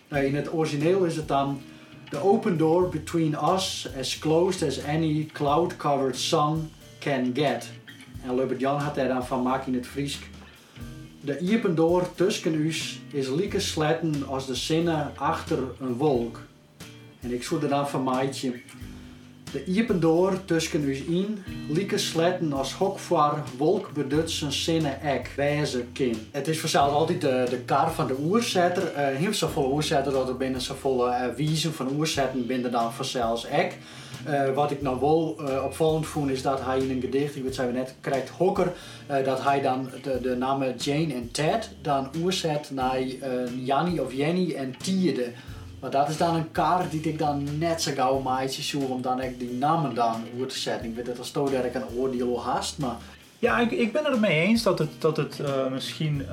in 0.08 0.34
het 0.34 0.52
origineel 0.52 1.04
is 1.04 1.16
het 1.16 1.28
dan 1.28 1.60
The 2.12 2.22
open 2.22 2.58
door 2.58 2.88
between 2.88 3.34
us 3.34 3.86
as 3.98 4.18
closed 4.18 4.62
as 4.62 4.84
any 4.84 5.24
cloud-covered 5.32 6.16
sun 6.16 6.70
can 7.00 7.32
get. 7.34 7.70
En 8.24 8.34
Lubert 8.34 8.60
Jan 8.60 8.80
had 8.80 8.94
daar 8.94 9.08
dan 9.08 9.26
van 9.26 9.42
maak 9.42 9.66
in 9.66 9.74
het 9.74 9.86
Fries. 9.86 10.18
De 11.20 11.38
iepen 11.38 11.74
door 11.74 12.14
tussen 12.14 12.54
us 12.54 13.00
is 13.10 13.28
lieke 13.28 13.60
sletten 13.60 14.26
als 14.26 14.46
de 14.46 14.54
zinnen 14.54 15.12
achter 15.16 15.58
een 15.80 15.94
wolk. 15.94 16.40
En 17.20 17.32
ik 17.32 17.42
zoek 17.42 17.62
er 17.62 17.68
dan 17.68 17.88
van 17.88 18.02
maatje. 18.02 18.60
De 19.52 19.64
iepen 19.64 20.00
door 20.00 20.44
tussen 20.44 20.84
us 20.84 21.02
in, 21.02 21.44
lieke 21.68 21.98
sletten 21.98 22.52
als 22.52 22.72
hokvaar 22.72 23.42
wolk 23.56 23.92
bedutsen 23.92 24.52
zinnen 24.52 25.00
ek, 25.00 25.32
wijze 25.36 25.84
kin. 25.92 26.16
Het 26.30 26.48
is 26.48 26.60
vanzelf 26.60 26.92
altijd 26.92 27.20
de, 27.20 27.46
de 27.50 27.58
kar 27.58 27.92
van 27.92 28.06
de 28.06 28.16
oerzetter. 28.20 28.82
Uh, 28.82 29.16
heel 29.16 29.34
zo 29.34 29.48
volle 29.48 29.72
oerzetter 29.72 30.12
dat 30.12 30.28
er 30.28 30.36
binnen 30.36 30.60
zo 30.60 30.74
volle 30.74 31.08
uh, 31.08 31.34
wiezen 31.36 31.72
van 31.72 31.88
oerzetten 31.96 32.46
binnen 32.46 32.70
dan 32.70 32.92
vanzelfs 32.92 33.46
ek. 33.46 33.78
Uh, 34.28 34.54
wat 34.54 34.70
ik 34.70 34.82
nou 34.82 35.00
wel 35.00 35.36
uh, 35.40 35.64
opvallend 35.64 36.06
vond 36.06 36.30
is 36.30 36.42
dat 36.42 36.64
hij 36.64 36.78
in 36.78 36.90
een 36.90 37.00
gedicht, 37.00 37.36
ik 37.36 37.42
weet 37.42 37.56
we 37.56 37.62
net, 37.62 37.94
krijgt 38.00 38.28
Hokker, 38.28 38.72
uh, 39.10 39.24
dat 39.24 39.42
hij 39.42 39.60
dan 39.60 39.90
de, 40.02 40.20
de 40.22 40.36
namen 40.36 40.76
Jane 40.76 41.14
en 41.14 41.30
Ted 41.30 41.70
dan 41.82 42.10
oerzet 42.18 42.70
naar 42.70 43.00
Jannie 43.64 44.02
of 44.02 44.12
Jenny 44.12 44.54
en 44.54 44.74
Tierde. 44.82 45.32
Maar 45.82 45.90
dat 45.90 46.08
is 46.08 46.16
dan 46.16 46.34
een 46.34 46.50
kaart 46.50 46.90
die 46.90 47.00
ik 47.00 47.18
dan 47.18 47.58
net 47.58 47.82
zo 47.82 47.92
gauw 47.94 48.20
maatje 48.20 48.62
zoek 48.62 48.90
om 48.90 49.02
dan 49.02 49.20
echt 49.20 49.38
die 49.38 49.52
namen 49.52 49.94
dan 49.94 50.24
oer 50.36 50.46
te 50.46 50.58
zetten. 50.58 50.88
Ik 50.88 50.94
weet 50.94 51.06
dat 51.06 51.18
als 51.18 51.28
Stoderk 51.28 51.74
een 51.74 51.96
oordeel 51.96 52.42
haast, 52.44 52.78
maar... 52.78 52.96
Ja, 53.38 53.58
ik, 53.58 53.70
ik 53.70 53.92
ben 53.92 54.04
het 54.04 54.14
ermee 54.14 54.40
eens 54.40 54.62
dat 54.62 54.78
het, 54.78 54.90
dat 54.98 55.16
het 55.16 55.42
misschien 55.70 56.26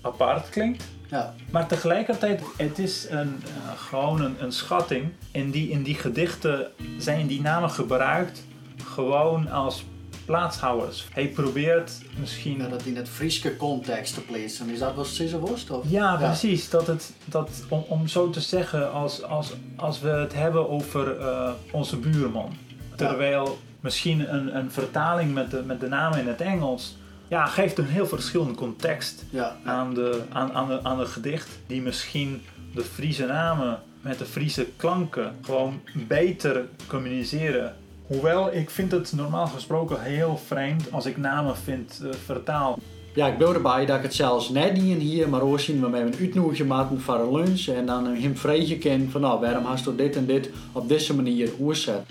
apart 0.00 0.48
klinkt. 0.48 0.84
Ja. 1.10 1.34
Maar 1.50 1.66
tegelijkertijd, 1.66 2.42
het 2.56 2.78
is 2.78 3.06
een, 3.10 3.42
uh, 3.46 3.72
gewoon 3.76 4.20
een, 4.20 4.36
een, 4.38 4.52
schatting. 4.52 5.08
En 5.32 5.50
die, 5.50 5.70
in 5.70 5.82
die 5.82 5.94
gedichten 5.94 6.66
zijn 6.98 7.26
die 7.26 7.40
namen 7.40 7.70
gebruikt 7.70 8.44
gewoon 8.84 9.50
als 9.50 9.84
plaatshouders. 10.28 11.06
Hij 11.12 11.28
probeert 11.28 11.92
misschien... 12.20 12.58
Ja, 12.58 12.68
dat 12.68 12.84
in 12.84 12.96
het 12.96 13.08
Frieske 13.08 13.56
context 13.56 14.14
te 14.14 14.20
plaatsen. 14.20 14.70
Is 14.70 14.78
dat 14.78 14.94
wat 14.94 15.06
ze 15.06 15.38
worst? 15.38 15.70
Of? 15.70 15.84
Ja, 15.88 16.16
precies. 16.16 16.70
Dat 16.70 16.86
het, 16.86 17.12
dat, 17.24 17.50
om, 17.68 17.84
om 17.88 18.06
zo 18.06 18.30
te 18.30 18.40
zeggen, 18.40 18.92
als, 18.92 19.22
als, 19.22 19.52
als 19.76 20.00
we 20.00 20.08
het 20.08 20.34
hebben 20.34 20.68
over 20.68 21.20
uh, 21.20 21.50
onze 21.72 21.96
buurman. 21.96 22.56
Terwijl 22.96 23.58
misschien 23.80 24.34
een, 24.34 24.56
een 24.56 24.70
vertaling 24.70 25.34
met 25.34 25.50
de, 25.50 25.62
met 25.62 25.80
de 25.80 25.88
namen 25.88 26.18
in 26.18 26.28
het 26.28 26.40
Engels 26.40 26.96
ja, 27.28 27.46
geeft 27.46 27.78
een 27.78 27.86
heel 27.86 28.06
verschillende 28.06 28.54
context 28.54 29.24
ja, 29.30 29.56
Aan, 29.64 29.94
de, 29.94 30.22
aan, 30.32 30.52
aan, 30.52 30.68
de, 30.68 30.82
aan 30.82 30.98
de 30.98 31.06
gedicht. 31.06 31.48
Die 31.66 31.82
misschien 31.82 32.42
de 32.74 32.82
Friese 32.82 33.26
namen 33.26 33.80
met 34.00 34.18
de 34.18 34.24
Friese 34.24 34.66
klanken 34.76 35.36
gewoon 35.42 35.80
beter 35.94 36.64
communiceren. 36.86 37.76
Hoewel, 38.08 38.52
ik 38.52 38.70
vind 38.70 38.92
het 38.92 39.12
normaal 39.12 39.46
gesproken 39.46 40.02
heel 40.02 40.40
vreemd 40.46 40.92
als 40.92 41.06
ik 41.06 41.16
namen 41.16 41.56
vind 41.56 42.00
uh, 42.02 42.12
vertaald. 42.24 42.80
Ja, 43.14 43.26
ik 43.26 43.38
ben 43.38 43.54
erbij 43.54 43.86
dat 43.86 43.96
ik 43.96 44.02
het 44.02 44.14
zelfs 44.14 44.48
net 44.48 44.72
niet 44.72 45.00
hier, 45.00 45.28
maar 45.28 45.40
ook 45.40 45.60
zien 45.60 45.80
we 45.80 45.88
met 45.88 46.00
een 46.00 46.20
uitnodiging 46.20 46.68
maken 46.68 47.00
voor 47.00 47.14
een 47.14 47.32
lunch. 47.32 47.66
En 47.66 47.86
dan 47.86 48.06
hem 48.06 48.36
vreetje 48.36 48.78
ken 48.78 49.10
van 49.10 49.20
nou, 49.20 49.40
waarom 49.40 49.64
hast 49.64 49.84
je 49.84 49.94
dit 49.94 50.16
en 50.16 50.26
dit 50.26 50.50
op 50.72 50.88
deze 50.88 51.14
manier 51.14 51.50
oerzet. 51.60 52.06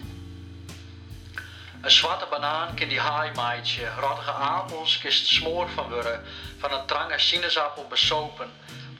Een 1.82 1.92
zwarte 1.92 2.28
banaan 2.30 2.76
kan 2.76 2.88
die 2.88 3.00
haai 3.00 3.32
maaitje, 3.36 3.82
rottige 4.00 4.32
appels 4.32 4.98
kist 4.98 5.28
smoor 5.28 5.70
van 5.70 5.90
worden, 5.90 6.22
van 6.58 6.72
een 6.72 6.86
trange 6.86 7.20
sinaasappel 7.20 7.86
besopen. 7.90 8.48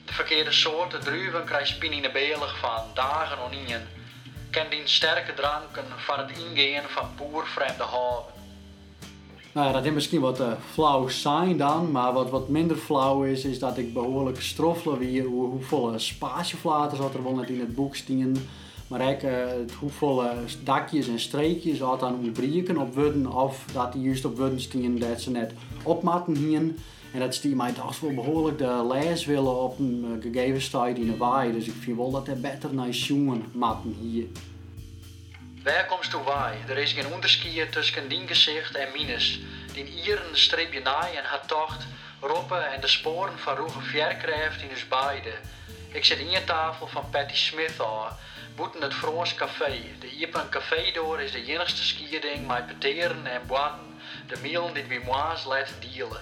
De 0.06 0.14
verkeerde 0.14 0.52
soorten 0.52 1.00
druiven 1.00 1.46
krijgt 1.46 1.68
spinine 1.68 2.12
belig 2.12 2.58
van, 2.60 2.82
dagen 2.94 3.38
onien. 3.46 3.97
Ken 4.58 4.70
die 4.70 4.82
sterke 4.84 5.34
dranken 5.34 5.84
van 5.98 6.20
het 6.20 6.30
ingeen 6.30 6.82
van 6.88 7.08
poervreemde 7.16 7.84
haven. 7.84 8.34
Nou 9.54 9.74
dat 9.74 9.86
is 9.86 9.92
misschien 9.92 10.22
wat 10.22 10.40
uh, 10.40 10.52
flauw 10.72 11.08
zijn 11.08 11.58
dan, 11.58 11.92
maar 11.92 12.14
wat, 12.14 12.30
wat 12.30 12.50
minder 12.50 12.78
flauw 12.78 13.24
is, 13.24 13.46
is 13.46 13.60
dat 13.60 13.78
ik 13.78 13.94
behoorlijk 13.94 14.42
stroffelen 14.42 14.98
wie 14.98 15.22
hoe, 15.24 15.50
hoeveel 15.50 15.94
spatieflaters 15.96 17.00
wat 17.00 17.14
er 17.14 17.24
wel 17.24 17.36
net 17.36 17.50
in 17.50 17.60
het 17.60 17.76
boek 17.76 17.96
stien. 17.96 18.50
Maar 18.88 19.10
ook 19.10 19.22
uh, 19.22 19.32
hoeveel 19.80 20.24
uh, 20.24 20.32
dakjes 20.64 21.08
en 21.08 21.20
streekjes 21.20 21.80
had 21.80 22.00
dan 22.00 22.16
ontbreken 22.16 22.78
op 22.78 22.96
worden 22.96 23.34
of 23.34 23.66
dat 23.74 23.94
die 23.94 24.02
juist 24.02 24.26
op 24.26 24.38
worden 24.38 24.62
stien 24.62 25.00
dat 25.00 25.22
ze 25.22 25.32
net 25.32 25.54
opmatten 25.84 26.36
hier. 26.36 26.74
En 27.14 27.20
dat 27.20 27.40
die 27.42 27.56
mij 27.56 27.72
toch 27.72 28.00
wel 28.00 28.14
behoorlijk 28.14 28.58
de 28.58 28.88
les 28.88 29.26
willen 29.26 29.62
op 29.62 29.80
een 29.80 30.06
uh, 30.06 30.22
gegeven 30.22 30.70
tijd 30.70 30.98
in 30.98 31.06
de 31.06 31.18
waai. 31.18 31.52
Dus 31.52 31.68
ik 31.68 31.74
vind 31.80 31.98
wel 31.98 32.12
dat 32.12 32.28
er 32.28 32.40
beter 32.40 32.74
naar 32.74 32.90
jongen 32.90 33.46
matten 33.54 33.98
hier. 34.02 34.26
Waar 35.64 35.86
komst 35.86 36.12
toe 36.12 36.24
waai? 36.24 36.58
Er 36.68 36.78
is 36.78 36.94
geen 36.94 37.14
onderskier 37.14 37.70
tussen 37.70 38.10
die 38.10 38.28
gezicht 38.28 38.76
en 38.76 38.88
minus. 38.94 39.40
Die 39.74 40.04
ieren 40.04 40.38
streepje 40.38 40.82
naai 40.82 41.16
en 41.16 41.24
haar 41.24 41.46
tocht, 41.46 41.88
roppen 42.22 42.74
en 42.74 42.82
de 42.82 42.88
sporen 42.88 43.40
van 43.40 43.56
roege 43.56 43.82
vierkrijft 43.82 44.62
in 44.62 44.70
ons 44.70 44.88
beide. 44.88 45.34
Ik 45.92 46.06
zit 46.06 46.18
in 46.18 46.30
je 46.30 46.44
tafel 46.44 46.88
van 46.88 47.10
Patty 47.10 47.36
Smith 47.36 47.82
aan 47.82 48.16
boeten 48.58 48.82
het 48.82 48.94
Frans 48.94 49.36
café. 49.36 49.82
De 50.00 50.10
Iepen 50.10 50.50
café 50.50 50.92
door 50.94 51.22
is 51.22 51.32
de 51.32 51.46
enigste 51.46 51.84
skieding 51.84 52.48
met 52.48 52.66
peteren 52.68 53.26
en 53.26 53.42
boaten. 53.48 54.00
De 54.28 54.38
miel 54.42 54.74
die 54.74 54.84
we 54.84 55.02
moas 55.06 55.46
laten 55.46 55.76
dealen. 55.80 56.22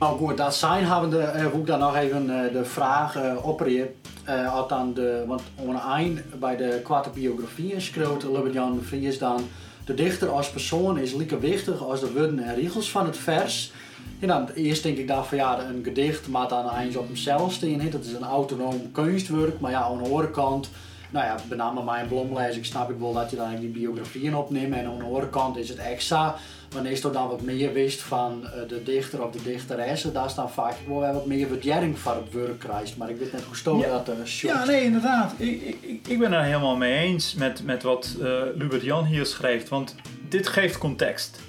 Nou 0.00 0.18
goed, 0.18 0.36
dat 0.36 0.54
zijn 0.54 0.84
hebben 0.84 1.10
de, 1.10 1.76
nog 1.78 1.96
even 1.96 2.30
uh, 2.30 2.52
de 2.52 2.64
vraag 2.64 3.16
uh, 3.16 3.46
opreer. 3.46 3.90
Uh, 4.28 4.68
dan 4.68 4.94
de, 4.94 5.24
want 5.26 5.42
om 5.54 5.68
een 5.68 5.80
eind 5.80 6.40
bij 6.40 6.56
de 6.56 6.80
kwarte 6.84 7.10
biografie 7.10 7.80
schreeuwt 7.80 8.22
Lubert-Jan 8.22 8.78
de 8.78 8.84
Vries 8.84 9.18
dan... 9.18 9.40
De 9.84 9.94
dichter 9.94 10.28
als 10.28 10.50
persoon 10.50 10.98
is 10.98 11.12
lieke 11.12 11.38
wichtig 11.38 11.82
als 11.82 12.00
de 12.00 12.12
woorden 12.12 12.38
en 12.38 12.54
regels 12.54 12.90
van 12.90 13.06
het 13.06 13.16
vers. 13.16 13.72
En 14.18 14.28
dan 14.28 14.48
eerst 14.48 14.82
denk 14.82 14.98
ik 14.98 15.08
daar 15.08 15.24
van 15.24 15.38
ja, 15.38 15.60
een 15.60 15.84
gedicht 15.84 16.28
maar 16.28 16.48
dan 16.48 16.76
eens 16.76 16.96
op 16.96 17.06
hemzelf 17.06 17.52
staan. 17.52 17.90
Dat 17.90 18.04
is 18.04 18.12
een 18.12 18.24
autonoom 18.24 18.92
kunstwerk, 18.92 19.60
maar 19.60 19.70
ja, 19.70 19.82
aan 19.82 19.98
de 19.98 20.04
andere 20.04 20.30
kant 20.30 20.70
nou 21.10 21.26
ja, 21.26 21.36
met 21.48 21.58
name 21.58 21.82
mijn 21.82 22.08
blomlijst, 22.08 22.56
ik 22.56 22.64
snap 22.64 22.90
ik 22.90 22.98
wel 22.98 23.12
dat 23.12 23.30
je 23.30 23.36
dan 23.36 23.56
die 23.56 23.68
biografieën 23.68 24.36
opneemt. 24.36 24.74
En 24.74 24.86
aan 24.86 24.98
de 24.98 25.04
andere 25.04 25.28
kant 25.28 25.56
is 25.56 25.68
het 25.68 25.78
extra, 25.78 26.36
wanneer 26.72 26.92
je 26.92 27.10
dan 27.10 27.28
wat 27.28 27.42
meer 27.42 27.72
wist 27.72 28.00
van 28.00 28.42
uh, 28.44 28.68
de 28.68 28.82
dichter 28.82 29.24
of 29.24 29.30
de 29.30 29.42
dichteressen, 29.42 30.12
daar 30.12 30.30
staan 30.30 30.50
vaak 30.50 30.74
wel 30.86 31.12
wat 31.12 31.26
meer 31.26 31.48
waardering 31.48 31.98
voor 31.98 32.14
het 32.14 32.32
werk 32.32 32.58
krijgt. 32.58 32.96
Maar 32.96 33.10
ik 33.10 33.18
weet 33.18 33.32
net 33.32 33.42
hoe 33.42 33.56
stoot 33.56 33.82
ja. 33.82 34.02
dat 34.02 34.08
uh, 34.08 34.26
Ja, 34.26 34.64
nee, 34.64 34.84
inderdaad. 34.84 35.34
Ik, 35.36 35.62
ik, 35.62 36.00
ik 36.06 36.18
ben 36.18 36.32
er 36.32 36.42
helemaal 36.42 36.76
mee 36.76 36.98
eens 36.98 37.34
met, 37.34 37.64
met 37.64 37.82
wat 37.82 38.16
uh, 38.18 38.42
Lubert 38.54 38.82
Jan 38.82 39.04
hier 39.04 39.26
schrijft, 39.26 39.68
want 39.68 39.94
dit 40.28 40.48
geeft 40.48 40.78
context. 40.78 41.40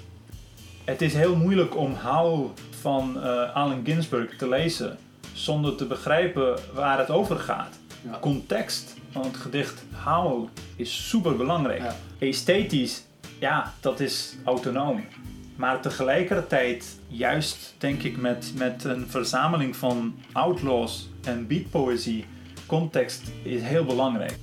Het 0.84 1.02
is 1.02 1.14
heel 1.14 1.36
moeilijk 1.36 1.76
om 1.76 1.94
Howl 1.94 2.50
van 2.80 3.16
uh, 3.16 3.54
Allen 3.54 3.80
Ginsberg 3.84 4.36
te 4.36 4.48
lezen 4.48 4.98
zonder 5.32 5.74
te 5.74 5.86
begrijpen 5.86 6.58
waar 6.74 6.98
het 6.98 7.10
over 7.10 7.38
gaat. 7.38 7.78
Ja. 8.04 8.18
Context 8.20 8.94
van 9.10 9.22
het 9.22 9.36
gedicht 9.36 9.84
Howl 10.04 10.48
is 10.76 11.08
super 11.08 11.36
belangrijk. 11.36 11.80
Ja. 11.80 11.96
Esthetisch, 12.18 13.02
ja, 13.42 13.72
dat 13.80 14.00
is 14.00 14.34
autonoom. 14.44 15.04
Maar 15.56 15.80
tegelijkertijd, 15.80 16.98
juist 17.08 17.74
denk 17.78 18.02
ik 18.02 18.16
met, 18.16 18.52
met 18.56 18.84
een 18.84 19.06
verzameling 19.08 19.76
van 19.76 20.14
outlaws 20.32 21.08
en 21.24 21.46
beatpoëzie, 21.46 22.24
context 22.66 23.22
is 23.42 23.62
heel 23.62 23.84
belangrijk. 23.84 24.38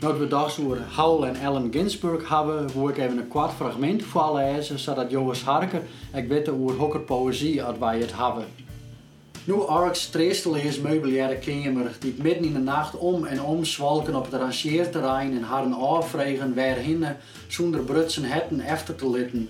Nou, 0.00 0.18
we 0.18 0.26
dacht 0.26 0.60
over 0.60 0.78
Howl 0.96 1.26
en 1.26 1.46
Allen 1.46 1.72
Ginsberg 1.72 2.28
hebben, 2.28 2.72
wil 2.72 2.88
ik 2.88 2.98
even 2.98 3.18
een 3.18 3.28
kwart 3.28 3.52
fragment 3.52 4.02
voorlezen, 4.02 4.78
zodat 4.78 5.10
Joris 5.10 5.42
Harker, 5.42 5.82
ik 6.14 6.28
weet 6.28 6.46
hoe 6.46 6.72
hokker 6.72 7.00
poëzie 7.00 7.62
wij 7.78 7.98
het 7.98 8.16
hebben. 8.16 8.44
Nu 9.50 9.66
Arks 9.66 10.06
treestel 10.06 10.54
is 10.54 10.78
meubilaire 10.78 11.38
kamer, 11.38 11.96
die 11.98 12.14
midden 12.22 12.44
in 12.44 12.52
de 12.52 12.58
nacht 12.58 12.96
om 12.96 13.24
en 13.24 13.42
om 13.42 13.64
zwalken 13.64 14.14
op 14.14 14.24
het 14.24 14.34
rangeerterrein 14.34 15.32
en 15.36 15.42
haren 15.42 15.72
afvregen 15.72 16.54
waarheen 16.54 17.06
zonder 17.48 17.80
brutsen 17.80 18.24
hetten 18.24 18.60
efter 18.60 18.94
te 18.94 19.10
litten. 19.10 19.48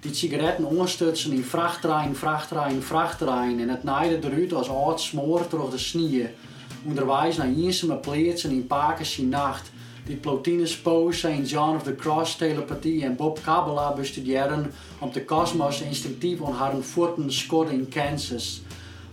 Die 0.00 0.14
sigaretten 0.14 0.64
onderstutsen 0.64 1.32
in 1.32 1.44
vrachttrein, 1.44 2.16
vrachttrein, 2.16 2.82
vrachttrein 2.82 3.60
en 3.60 3.68
het 3.68 3.82
naaide 3.82 4.18
eruit 4.28 4.52
als 4.52 4.68
oud 4.68 5.00
smoor 5.00 5.46
door 5.50 5.70
de 5.70 5.78
snieën. 5.78 6.28
Onderwijs 6.86 7.36
naar 7.36 7.54
eensame 7.56 7.96
pleetsen 7.96 8.50
in 8.50 8.66
Pakers 8.66 9.18
in 9.18 9.28
nacht. 9.28 9.70
Die 10.06 10.16
Plotinus 10.16 10.80
Poe, 10.80 11.12
St. 11.12 11.50
John 11.50 11.76
of 11.76 11.82
the 11.82 11.94
Cross 11.94 12.36
telepathie 12.36 13.04
en 13.04 13.16
Bob 13.16 13.42
Kabbalah 13.42 13.96
bestuderen 13.96 14.72
om 14.98 15.12
de 15.12 15.24
kosmos 15.24 15.80
instinctief 15.80 16.44
aan 16.44 16.52
haar 16.52 16.74
voeten 16.80 17.32
skot 17.32 17.70
in 17.70 17.88
Kansas 17.88 18.62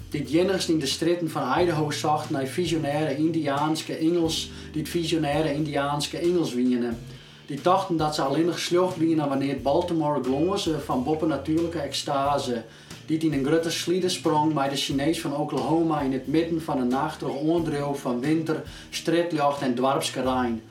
die 0.10 0.24
jenners 0.24 0.70
in 0.70 0.80
de 0.80 0.86
stritten 0.86 1.30
van 1.30 1.60
Idaho 1.60 1.92
zocht 1.92 2.30
naar 2.30 2.48
visionaire 2.48 3.16
Indiaanse 3.16 3.96
Engels, 3.96 4.52
die 4.72 4.88
visionaire 4.88 5.54
Indiaanse 5.54 6.18
Engels 6.18 6.54
wienen. 6.54 6.98
Die 7.46 7.62
dachten 7.62 7.98
dat 7.98 8.16
ze 8.16 8.22
alleen 8.22 8.46
nog 8.46 8.60
slecht 8.60 8.98
wienen 8.98 9.30
wanneer 9.30 9.62
Baltimore 9.62 10.24
glongen 10.24 10.60
ze 10.60 10.80
van 10.80 11.04
boppen 11.04 11.28
natuurlijke 11.28 11.80
extase. 11.80 12.64
Die 13.06 13.18
in 13.18 13.34
een 13.34 13.46
grote 13.46 13.72
slieden 13.72 14.12
sprong 14.12 14.54
bij 14.54 14.70
de 14.70 14.76
Chinees 14.76 15.22
van 15.22 15.36
Oklahoma 15.36 16.02
in 16.02 16.14
het 16.14 16.28
midden 16.28 16.62
van 16.62 16.80
een 16.80 16.88
nacht 16.88 17.20
door 17.20 17.36
onderdeel 17.36 17.96
van 17.96 18.20
winter, 18.20 18.64
strijdjacht 18.90 19.62
en 19.62 19.76
dwarpskerijn. 19.76 20.62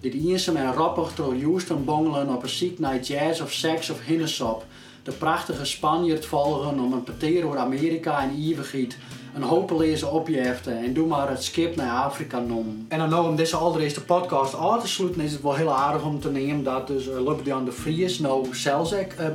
Die 0.00 0.30
eenzaam 0.30 0.56
en 0.56 0.72
rappig 0.72 1.14
door 1.14 1.34
Houston 1.42 1.84
bongelen 1.84 2.28
op 2.28 2.42
een 2.42 2.48
ziek 2.48 2.78
naar 2.78 3.00
jazz 3.00 3.40
of 3.40 3.52
seks 3.52 3.90
of 3.90 4.04
hinnesop 4.04 4.64
de 5.06 5.12
prachtige 5.12 5.64
Spanjaard 5.64 6.26
volgen 6.26 6.80
om 6.80 6.92
een 6.92 7.04
peteer 7.04 7.40
door 7.40 7.56
Amerika 7.56 8.22
en 8.22 8.30
eeuwigheid 8.30 8.96
een 9.34 9.42
hopeloze 9.42 10.06
opjeften 10.06 10.78
en 10.78 10.92
doe 10.92 11.06
maar 11.06 11.30
het 11.30 11.42
skip 11.42 11.76
naar 11.76 12.04
Afrika 12.04 12.38
noemen. 12.38 12.86
En 12.88 12.98
dan 12.98 13.08
nou 13.08 13.28
om 13.28 13.36
deze 13.36 13.56
allereerste 13.56 14.04
podcast 14.04 14.54
af 14.54 14.82
te 14.82 14.88
sluiten 14.88 15.20
is 15.20 15.32
het 15.32 15.42
wel 15.42 15.54
heel 15.54 15.74
aardig 15.74 16.04
om 16.04 16.20
te 16.20 16.30
nemen 16.30 16.64
dat 16.64 16.86
dus 16.86 17.06
uh, 17.06 17.20
Lubdian 17.20 17.64
de 17.64 17.72
Vries 17.72 18.18
nou 18.18 18.54
zelfs 18.54 18.94
ook 18.94 19.12
uh, 19.20 19.26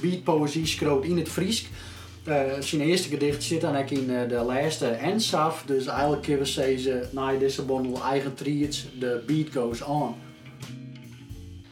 beatpoëzie 0.00 0.78
in 1.00 1.16
het 1.16 1.28
Fries. 1.28 1.66
Uh, 2.28 2.42
zijn 2.60 2.80
eerste 2.80 3.08
gedicht 3.08 3.42
zit 3.42 3.60
dan 3.60 3.76
ook 3.76 3.90
in 3.90 4.06
de 4.06 4.42
laatste 4.46 4.86
ensaf, 4.86 5.62
dus 5.66 5.86
eigenlijk 5.86 6.22
kunnen 6.22 6.42
we 6.42 6.48
zeggen, 6.48 7.08
na 7.12 7.32
deze 7.32 7.62
bundel 7.64 8.02
eigen 8.02 8.34
triets, 8.34 8.86
de 8.98 9.22
beat 9.26 9.46
goes 9.52 9.82
on. 9.82 10.14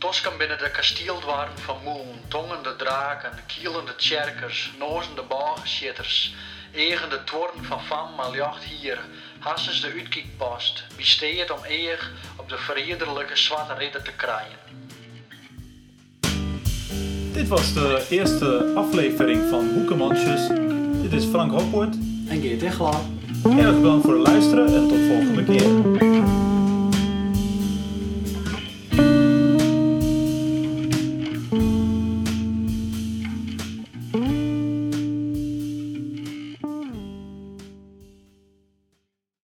Tosken 0.03 0.37
binnen 0.39 0.59
de 0.59 0.71
kasteeldwarm 0.71 1.51
van 1.55 1.77
Moen, 1.85 2.21
tongende 2.29 2.77
draken, 2.77 3.31
kielende 3.47 3.97
tjerkers, 3.97 4.73
nozende 4.79 5.23
bageschitters, 5.29 6.35
egende 6.73 7.25
tworn 7.25 7.65
van 7.65 7.81
Van 7.81 8.15
maar 8.17 8.35
jacht 8.35 8.63
hier, 8.65 8.99
hasses 9.39 9.81
de 9.81 9.93
uitkiekpost, 9.97 10.85
besteed 10.97 11.51
om 11.51 11.59
eer 11.69 12.11
op 12.37 12.49
de 12.49 12.57
verriederlijke 12.57 13.37
zwarte 13.37 13.75
ridder 13.75 14.03
te 14.03 14.13
krijgen. 14.13 14.59
Dit 17.33 17.49
was 17.49 17.73
de 17.73 18.07
eerste 18.11 18.73
aflevering 18.75 19.49
van 19.51 19.69
Hoekemandjes. 19.69 20.49
Dit 21.03 21.13
is 21.13 21.25
Frank 21.25 21.51
Hopwoord. 21.51 21.95
En 22.29 22.41
Geert 22.41 22.63
Echelaar. 22.63 23.01
Erg 23.45 23.77
bedankt 23.77 24.05
voor 24.05 24.15
het 24.15 24.27
luisteren 24.27 24.67
en 24.67 24.89
tot 24.89 24.99
volgende 24.99 25.45
keer. 25.45 26.42